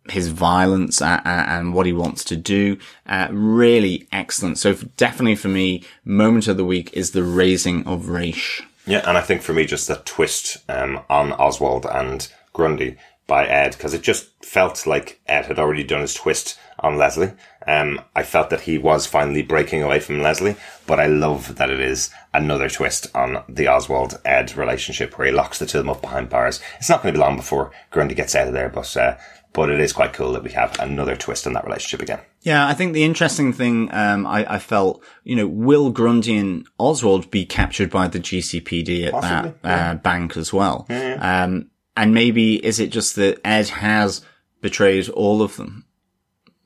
[0.08, 2.78] his violence and, and what he wants to do.
[3.06, 4.56] Uh, really excellent.
[4.58, 8.62] So definitely for me, moment of the week is the raising of Ra's.
[8.86, 13.46] Yeah, and I think for me, just the twist um, on Oswald and Grundy by
[13.46, 17.32] Ed, because it just felt like Ed had already done his twist on Leslie.
[17.66, 20.56] Um, I felt that he was finally breaking away from Leslie,
[20.86, 25.32] but I love that it is another twist on the Oswald Ed relationship where he
[25.32, 26.60] locks the two of them up behind bars.
[26.78, 29.16] It's not going to be long before Grundy gets out of there, but uh,
[29.54, 32.20] but it is quite cool that we have another twist in that relationship again.
[32.44, 36.66] Yeah, I think the interesting thing um, I, I, felt, you know, will Grundy and
[36.78, 39.90] Oswald be captured by the GCPD at Possibly, that yeah.
[39.90, 40.86] uh, bank as well?
[40.90, 41.44] Yeah, yeah.
[41.44, 44.20] Um, and maybe is it just that Ed has
[44.60, 45.86] betrayed all of them?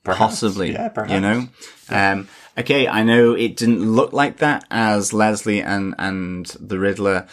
[0.03, 0.41] Perhaps.
[0.41, 1.13] Possibly, yeah, perhaps.
[1.13, 1.47] you know.
[1.89, 2.27] Um,
[2.57, 7.27] okay, I know it didn't look like that as Leslie and and the Riddler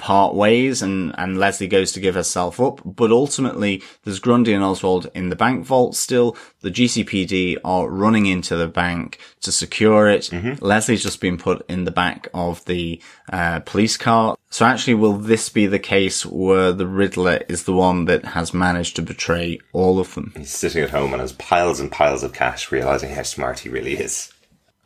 [0.00, 2.80] part ways and, and Leslie goes to give herself up.
[2.84, 6.36] But ultimately, there's Grundy and Oswald in the bank vault still.
[6.62, 10.22] The GCPD are running into the bank to secure it.
[10.22, 10.64] Mm-hmm.
[10.64, 13.00] Leslie's just been put in the back of the
[13.32, 14.36] uh, police car.
[14.48, 18.52] So actually, will this be the case where the Riddler is the one that has
[18.52, 20.32] managed to betray all of them?
[20.36, 23.68] He's sitting at home and has piles and piles of cash, realizing how smart he
[23.68, 24.32] really is.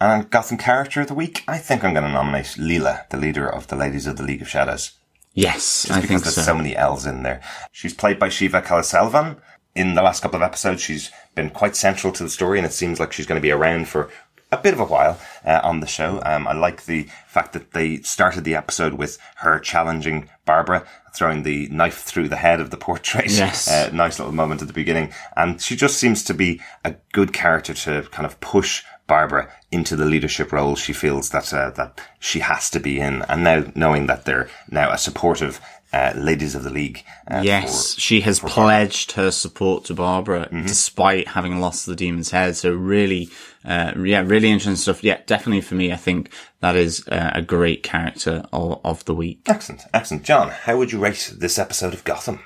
[0.01, 3.49] And Gotham Character of the Week, I think I'm going to nominate Leela, the leader
[3.49, 4.93] of the Ladies of the League of Shadows.
[5.35, 6.43] Yes, Just I think there's so.
[6.43, 7.41] so many L's in there.
[7.73, 9.39] She's played by Shiva Kalaiselvan.
[9.75, 12.73] In the last couple of episodes, she's been quite central to the story, and it
[12.73, 14.09] seems like she's going to be around for
[14.53, 16.23] a bit of a while uh, on the show.
[16.25, 21.43] Um, I like the fact that they started the episode with her challenging Barbara, throwing
[21.43, 23.31] the knife through the head of the portrait.
[23.33, 23.69] Yes.
[23.75, 25.13] Uh, nice little moment at the beginning.
[25.37, 29.97] And she just seems to be a good character to kind of push Barbara into
[29.97, 33.65] the leadership role she feels that uh, that she has to be in, and now
[33.75, 35.61] knowing that they're now a supportive
[35.95, 37.05] uh, ladies of the league.
[37.29, 40.67] Uh, yes, for, she has pledged her support to Barbara mm-hmm.
[40.67, 42.57] despite having lost the demon's head.
[42.57, 43.29] So really,
[43.65, 45.05] uh, yeah, really interesting stuff.
[45.05, 46.31] Yeah, definitely for me, I think
[46.61, 49.43] that is uh, a great character of, of the week.
[49.47, 50.25] Excellent, excellent.
[50.25, 52.41] John, how would you rate this episode of Gotham?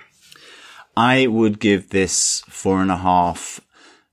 [0.94, 3.60] I would give this four and a half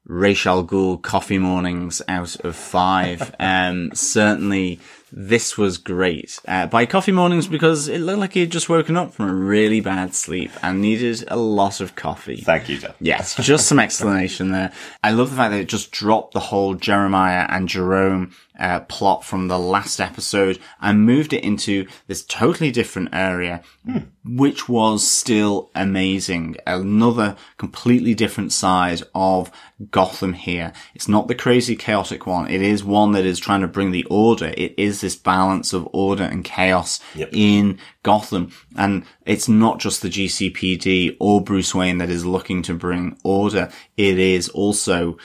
[0.06, 3.34] Ra's al Ghul coffee mornings out of five.
[3.40, 4.80] um, certainly
[5.12, 6.40] this was great.
[6.48, 9.34] Uh, by coffee mornings because it looked like he had just woken up from a
[9.34, 12.42] really bad sleep and needed a lot of coffee.
[12.42, 12.96] Thank you, Jeff.
[13.00, 14.72] Yes, just some explanation there.
[15.04, 19.24] I love the fact that it just dropped the whole Jeremiah and Jerome uh, plot
[19.24, 23.98] from the last episode and moved it into this totally different area, hmm.
[24.24, 26.56] which was still amazing.
[26.66, 29.52] Another completely different side of
[29.92, 30.72] Gotham here.
[30.94, 32.50] It's not the crazy chaotic one.
[32.50, 34.54] It is one that is trying to bring the order.
[34.58, 37.30] It is this balance of order and chaos yep.
[37.32, 38.52] in Gotham.
[38.78, 43.70] And it's not just the GCPD or Bruce Wayne that is looking to bring order.
[43.98, 45.18] It is also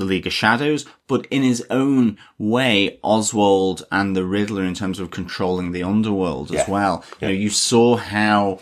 [0.00, 4.98] the League of Shadows, but in his own way, Oswald and the Riddler in terms
[4.98, 6.62] of controlling the underworld yeah.
[6.62, 7.04] as well.
[7.20, 7.28] Yeah.
[7.28, 8.58] You know, you saw how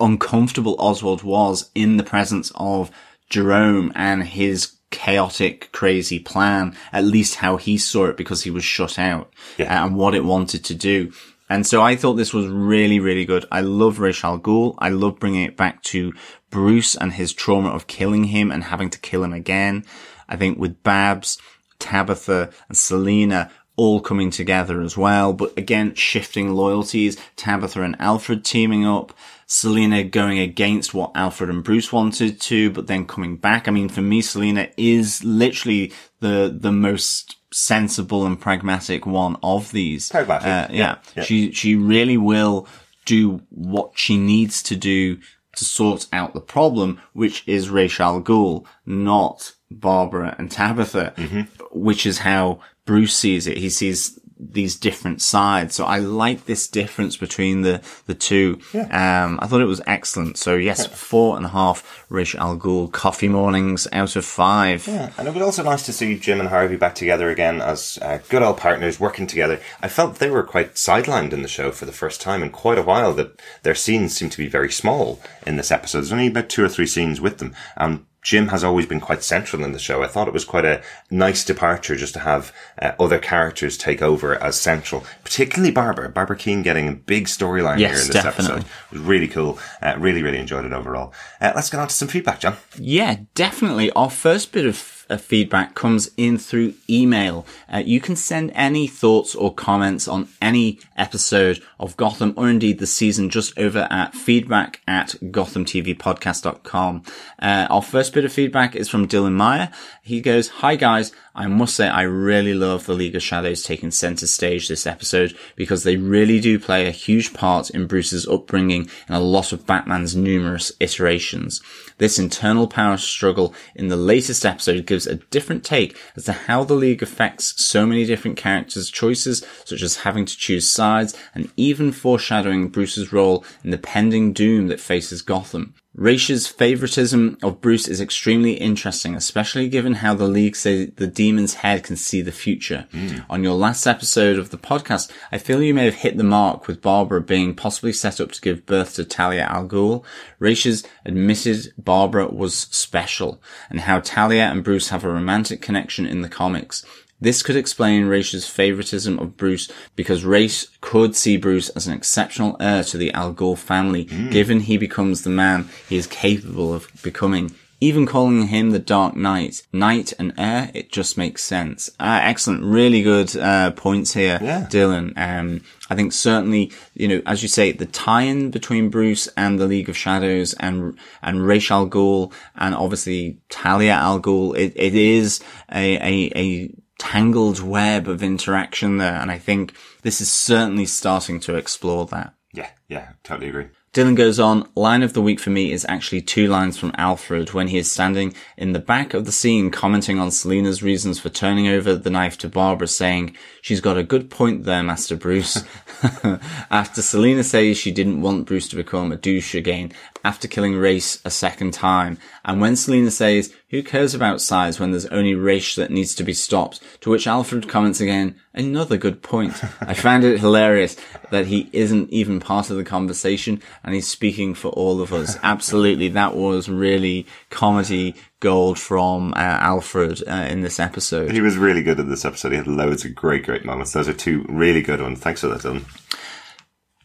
[0.00, 2.90] uncomfortable Oswald was in the presence of
[3.30, 8.64] Jerome and his chaotic, crazy plan, at least how he saw it because he was
[8.64, 9.82] shut out yeah.
[9.82, 11.12] Uh, and what it wanted to do.
[11.48, 13.44] And so I thought this was really, really good.
[13.52, 14.74] I love Ra's al Ghul.
[14.78, 16.14] I love bringing it back to
[16.48, 19.84] Bruce and his trauma of killing him and having to kill him again.
[20.28, 21.38] I think with Babs,
[21.78, 25.32] Tabitha and Selina all coming together as well.
[25.32, 29.14] But again, shifting loyalties, Tabitha and Alfred teaming up,
[29.46, 33.68] Selina going against what Alfred and Bruce wanted to, but then coming back.
[33.68, 39.72] I mean, for me, Selina is literally the, the most sensible and pragmatic one of
[39.72, 40.08] these.
[40.08, 40.46] Pragmatic.
[40.46, 40.98] Uh, yeah.
[41.16, 41.22] Yeah.
[41.24, 42.66] She, she really will
[43.04, 45.18] do what she needs to do
[45.56, 51.40] to sort out the problem, which is Ra's al Ghul, not Barbara and Tabitha, mm-hmm.
[51.72, 53.58] which is how Bruce sees it.
[53.58, 54.18] He sees
[54.50, 55.74] these different sides.
[55.74, 58.60] So I like this difference between the, the two.
[58.74, 59.24] Yeah.
[59.24, 60.36] Um, I thought it was excellent.
[60.36, 60.94] So yes, yeah.
[60.94, 64.86] four and a half Ra's al Ghul coffee mornings out of five.
[64.86, 65.12] Yeah.
[65.16, 68.18] And it was also nice to see Jim and Harvey back together again as uh,
[68.28, 69.60] good old partners working together.
[69.80, 72.78] I felt they were quite sidelined in the show for the first time in quite
[72.78, 75.98] a while that their scenes seem to be very small in this episode.
[75.98, 77.54] There's only about two or three scenes with them.
[77.76, 80.02] And Jim has always been quite central in the show.
[80.02, 84.00] I thought it was quite a nice departure just to have uh, other characters take
[84.00, 86.08] over as central, particularly Barbara.
[86.08, 88.54] Barbara Kean getting a big storyline yes, here in this definitely.
[88.54, 88.70] episode.
[88.90, 89.58] It was really cool.
[89.82, 91.12] Uh, really, really enjoyed it overall.
[91.40, 92.56] Uh, let's get on to some feedback, John.
[92.78, 93.90] Yeah, definitely.
[93.92, 97.46] Our first bit of uh, feedback comes in through email.
[97.72, 102.78] Uh, you can send any thoughts or comments on any episode of Gotham or indeed
[102.78, 107.02] the season just over at feedback at gothamtvpodcast.com.
[107.38, 109.70] Uh, our first bit of feedback is from Dylan Meyer.
[110.02, 113.90] He goes, Hi guys, I must say I really love the League of Shadows taking
[113.90, 118.90] center stage this episode because they really do play a huge part in Bruce's upbringing
[119.08, 121.62] and a lot of Batman's numerous iterations.
[121.96, 126.64] This internal power struggle in the latest episode gives a different take as to how
[126.64, 131.50] the League affects so many different characters' choices, such as having to choose sides and
[131.56, 135.74] even foreshadowing Bruce's role in the pending doom that faces Gotham.
[135.94, 141.54] Raish's favoritism of Bruce is extremely interesting, especially given how the League say the demon's
[141.54, 142.86] head can see the future.
[142.92, 143.18] Hmm.
[143.28, 146.66] On your last episode of the podcast, I feel you may have hit the mark
[146.66, 150.02] with Barbara being possibly set up to give birth to Talia al Ghul.
[150.40, 156.22] Raish's admitted Barbara was special, and how Talia and Bruce have a romantic connection in
[156.22, 156.86] the comics.
[157.22, 162.56] This could explain Raish's favoritism of Bruce because Ra's could see Bruce as an exceptional
[162.58, 166.88] heir to the Al Ghul family, given he becomes the man he is capable of
[167.02, 167.52] becoming.
[167.80, 171.90] Even calling him the Dark Knight, Knight and heir, it just makes sense.
[171.98, 174.68] Uh, excellent, really good uh, points here, Yeah.
[174.70, 175.12] Dylan.
[175.18, 179.66] Um, I think certainly, you know, as you say, the tie-in between Bruce and the
[179.66, 184.94] League of Shadows and and Ra's al Ghul and obviously Talia al Ghul, it, it
[184.94, 185.40] is
[185.72, 191.40] a, a a tangled web of interaction there, and I think this is certainly starting
[191.40, 192.34] to explore that.
[192.54, 193.70] Yeah, yeah, totally agree.
[193.92, 197.52] Dylan goes on, line of the week for me is actually two lines from Alfred
[197.52, 201.28] when he is standing in the back of the scene commenting on Selina's reasons for
[201.28, 205.62] turning over the knife to Barbara saying, she's got a good point there, Master Bruce.
[206.70, 209.92] after Selina says she didn't want Bruce to become a douche again
[210.24, 212.16] after killing Ra's a second time.
[212.46, 216.22] And when Selina says, who cares about size when there's only Ra's that needs to
[216.22, 216.80] be stopped?
[217.00, 219.54] To which Alfred comments again, another good point.
[219.80, 220.94] I found it hilarious
[221.30, 225.38] that he isn't even part of the conversation and he's speaking for all of us.
[225.42, 226.08] Absolutely.
[226.08, 231.32] That was really comedy gold from uh, Alfred uh, in this episode.
[231.32, 232.52] He was really good in this episode.
[232.52, 233.92] He had loads of great, great moments.
[233.92, 235.18] Those are two really good ones.
[235.18, 235.84] Thanks for that, Dylan.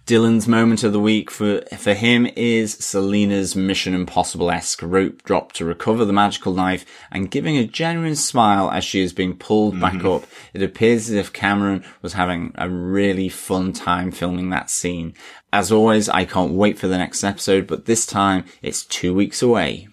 [0.08, 5.51] Dylan's moment of the week for for him is Selina's Mission Impossible esque rope drop
[5.51, 9.82] to recover the magical knife and giving a genuine smile as she is being pulled
[9.82, 10.08] back mm-hmm.
[10.08, 10.24] up.
[10.53, 15.14] It appears as if Camren was having a really fun time filming that scene.
[15.51, 19.41] As always, I can't wait for the next episode, but this time it's two weeks
[19.41, 19.89] away.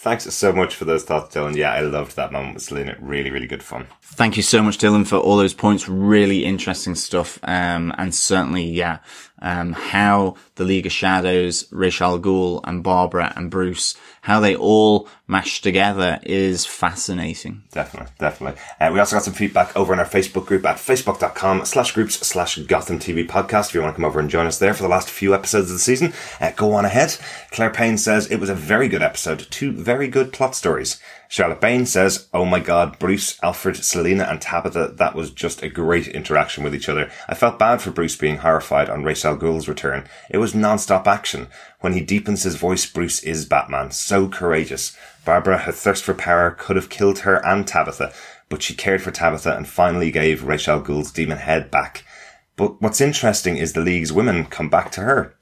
[0.00, 1.56] Thanks so much for those thoughts, Dylan.
[1.56, 2.96] Yeah, I loved that moment with Selina.
[3.00, 3.88] Really, really good fun.
[4.00, 5.88] Thank you so much, Dylan, for all those points.
[5.88, 7.40] Really interesting stuff.
[7.42, 8.98] Um, and certainly, yeah,
[9.40, 15.08] um, how the League of Shadows, Ra's al and Barbara and Bruce, how they all
[15.26, 17.62] mash together is fascinating.
[17.70, 18.60] Definitely, definitely.
[18.80, 22.18] Uh, we also got some feedback over in our Facebook group at facebook.com slash groups
[22.26, 23.68] slash Gotham TV podcast.
[23.68, 25.70] If you want to come over and join us there for the last few episodes
[25.70, 27.16] of the season, uh, go on ahead.
[27.50, 29.46] Claire Payne says it was a very good episode.
[29.50, 31.00] Two very good plot stories.
[31.30, 35.68] Charlotte Bain says, Oh my god, Bruce, Alfred, Selina and Tabitha, that was just a
[35.68, 37.10] great interaction with each other.
[37.28, 40.08] I felt bad for Bruce being horrified on Ra's al Ghul's return.
[40.30, 41.48] It was non-stop action.
[41.80, 43.90] When he deepens his voice, Bruce is Batman.
[43.90, 44.96] So courageous.
[45.26, 48.14] Barbara, her thirst for power could have killed her and Tabitha,
[48.48, 52.04] but she cared for Tabitha and finally gave Ra's al Ghul's demon head back.
[52.56, 55.36] But what's interesting is the League's women come back to her.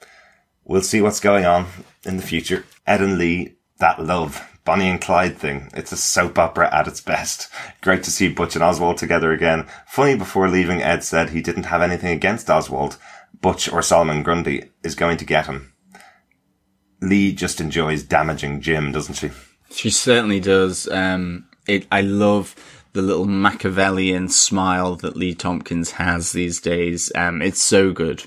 [0.64, 1.66] We'll see what's going on
[2.04, 2.64] in the future.
[2.88, 5.70] Ed and Lee, that love, Bonnie and Clyde thing.
[5.74, 7.48] It's a soap opera at its best.
[7.80, 9.66] Great to see Butch and Oswald together again.
[9.86, 12.98] Funny before leaving, Ed said he didn't have anything against Oswald.
[13.40, 15.72] Butch or Solomon Grundy is going to get him.
[17.00, 19.30] Lee just enjoys damaging Jim, doesn't she?
[19.70, 20.88] She certainly does.
[20.88, 22.54] Um, it, I love
[22.92, 27.12] the little Machiavellian smile that Lee Thompkins has these days.
[27.14, 28.24] Um, it's so good.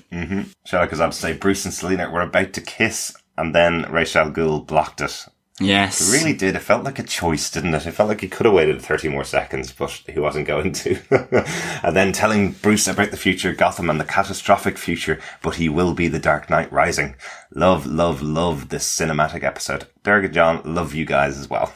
[0.64, 4.14] Shall I on to say Bruce and Selina were about to kiss and then Ra's
[4.14, 5.26] al Ghul blocked it.
[5.60, 6.00] Yes.
[6.00, 6.56] It really did.
[6.56, 7.86] It felt like a choice, didn't it?
[7.86, 10.98] It felt like he could have waited 30 more seconds, but he wasn't going to.
[11.82, 15.94] and then telling Bruce about the future Gotham and the catastrophic future, but he will
[15.94, 17.14] be the Dark Knight Rising.
[17.54, 19.86] Love, love, love this cinematic episode.
[20.02, 21.72] Derek and John, love you guys as well.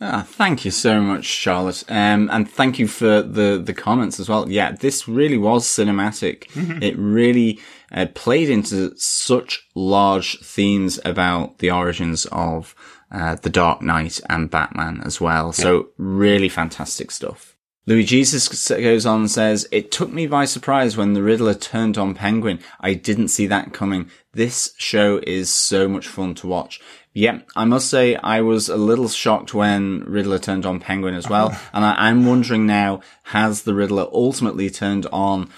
[0.00, 1.82] Ah, thank you so much, Charlotte.
[1.88, 4.48] Um, and thank you for the, the comments as well.
[4.48, 6.44] Yeah, this really was cinematic.
[6.80, 7.58] It really
[7.90, 12.76] uh, played into such large themes about the origins of
[13.10, 15.52] uh, the Dark Knight and Batman as well.
[15.52, 17.56] So really fantastic stuff.
[17.88, 21.96] Louis Jesus goes on and says, It took me by surprise when the Riddler turned
[21.96, 22.60] on Penguin.
[22.80, 24.10] I didn't see that coming.
[24.34, 26.82] This show is so much fun to watch.
[27.14, 31.30] Yeah, I must say I was a little shocked when Riddler turned on Penguin as
[31.30, 31.48] well.
[31.72, 35.48] and I, I'm wondering now, has the Riddler ultimately turned on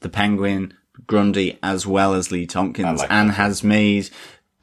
[0.00, 0.74] the Penguin,
[1.08, 4.08] Grundy, as well as Lee Thompkins like and has made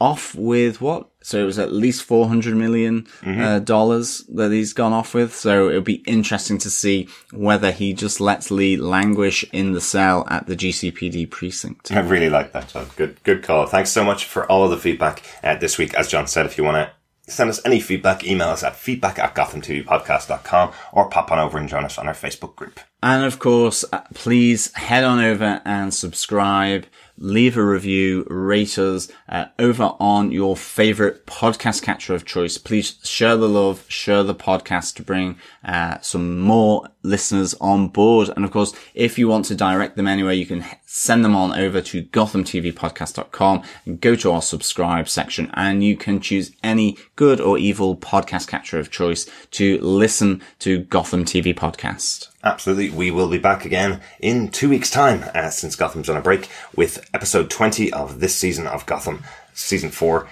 [0.00, 1.08] off with what?
[1.22, 5.34] So it was at least four hundred million, uh, dollars that he's gone off with.
[5.34, 10.26] So it'll be interesting to see whether he just lets Lee languish in the cell
[10.30, 11.92] at the GCPD precinct.
[11.92, 12.86] I really like that, John.
[12.96, 13.66] Good, good call.
[13.66, 15.92] Thanks so much for all of the feedback uh, this week.
[15.94, 16.90] As John said, if you want to
[17.30, 21.68] send us any feedback, email us at feedback at gothamtvpodcast.com or pop on over and
[21.68, 22.80] join us on our Facebook group.
[23.02, 26.86] And of course, uh, please head on over and subscribe,
[27.20, 32.58] leave a review, rate us uh, over on your favorite podcast catcher of choice.
[32.58, 38.30] Please share the love, share the podcast to bring uh, some more listeners on board.
[38.34, 41.58] And of course, if you want to direct them anywhere, you can send them on
[41.58, 47.40] over to gothamtvpodcast.com and go to our subscribe section and you can choose any good
[47.40, 52.28] or evil podcast catcher of choice to listen to Gotham TV podcast.
[52.42, 52.90] Absolutely.
[52.90, 56.48] We will be back again in two weeks' time, uh, since Gotham's on a break,
[56.74, 59.22] with episode 20 of this season of Gotham,
[59.52, 60.26] season 4,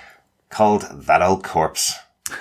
[0.49, 1.95] called That Old Corpse.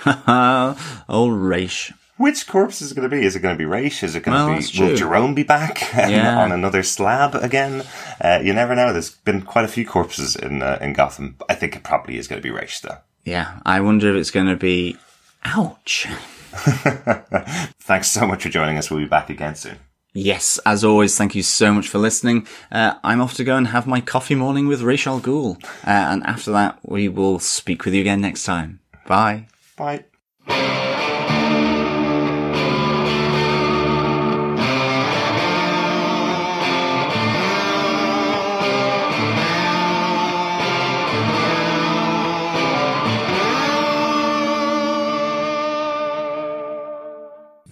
[1.09, 1.91] Old Ra's.
[2.18, 3.24] Which corpse is it going to be?
[3.24, 4.01] Is it going to be Ra's?
[4.03, 4.95] Is it going Well, to be, will.
[4.95, 6.39] Jerome be back Yeah.
[6.39, 7.84] on another slab again?
[8.20, 8.91] Uh, you never know.
[8.91, 11.38] There's been quite a few corpses in, uh, in Gotham.
[11.47, 12.97] I think it probably is going to be Ra's though.
[13.24, 14.97] Yeah, I wonder if it's going to be.
[15.43, 16.07] Ouch.
[17.80, 18.89] Thanks so much for joining us.
[18.89, 19.78] We'll be back again soon.
[20.13, 22.47] Yes, as always, thank you so much for listening.
[22.72, 25.63] Uh, I'm off to go and have my coffee morning with Ra's al Ghul.
[25.86, 28.80] Uh, and after that, we will speak with you again next time.
[29.05, 29.47] Bye.
[29.76, 30.05] Bye.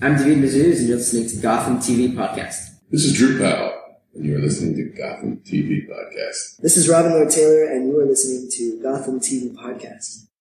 [0.05, 2.77] I'm David Mazouz, and you're listening to Gotham TV Podcast.
[2.91, 3.73] This is Drew Powell,
[4.13, 6.57] and you're listening to Gotham TV Podcast.
[6.57, 10.24] This is Robin Lord Taylor, and you are listening to Gotham TV Podcast.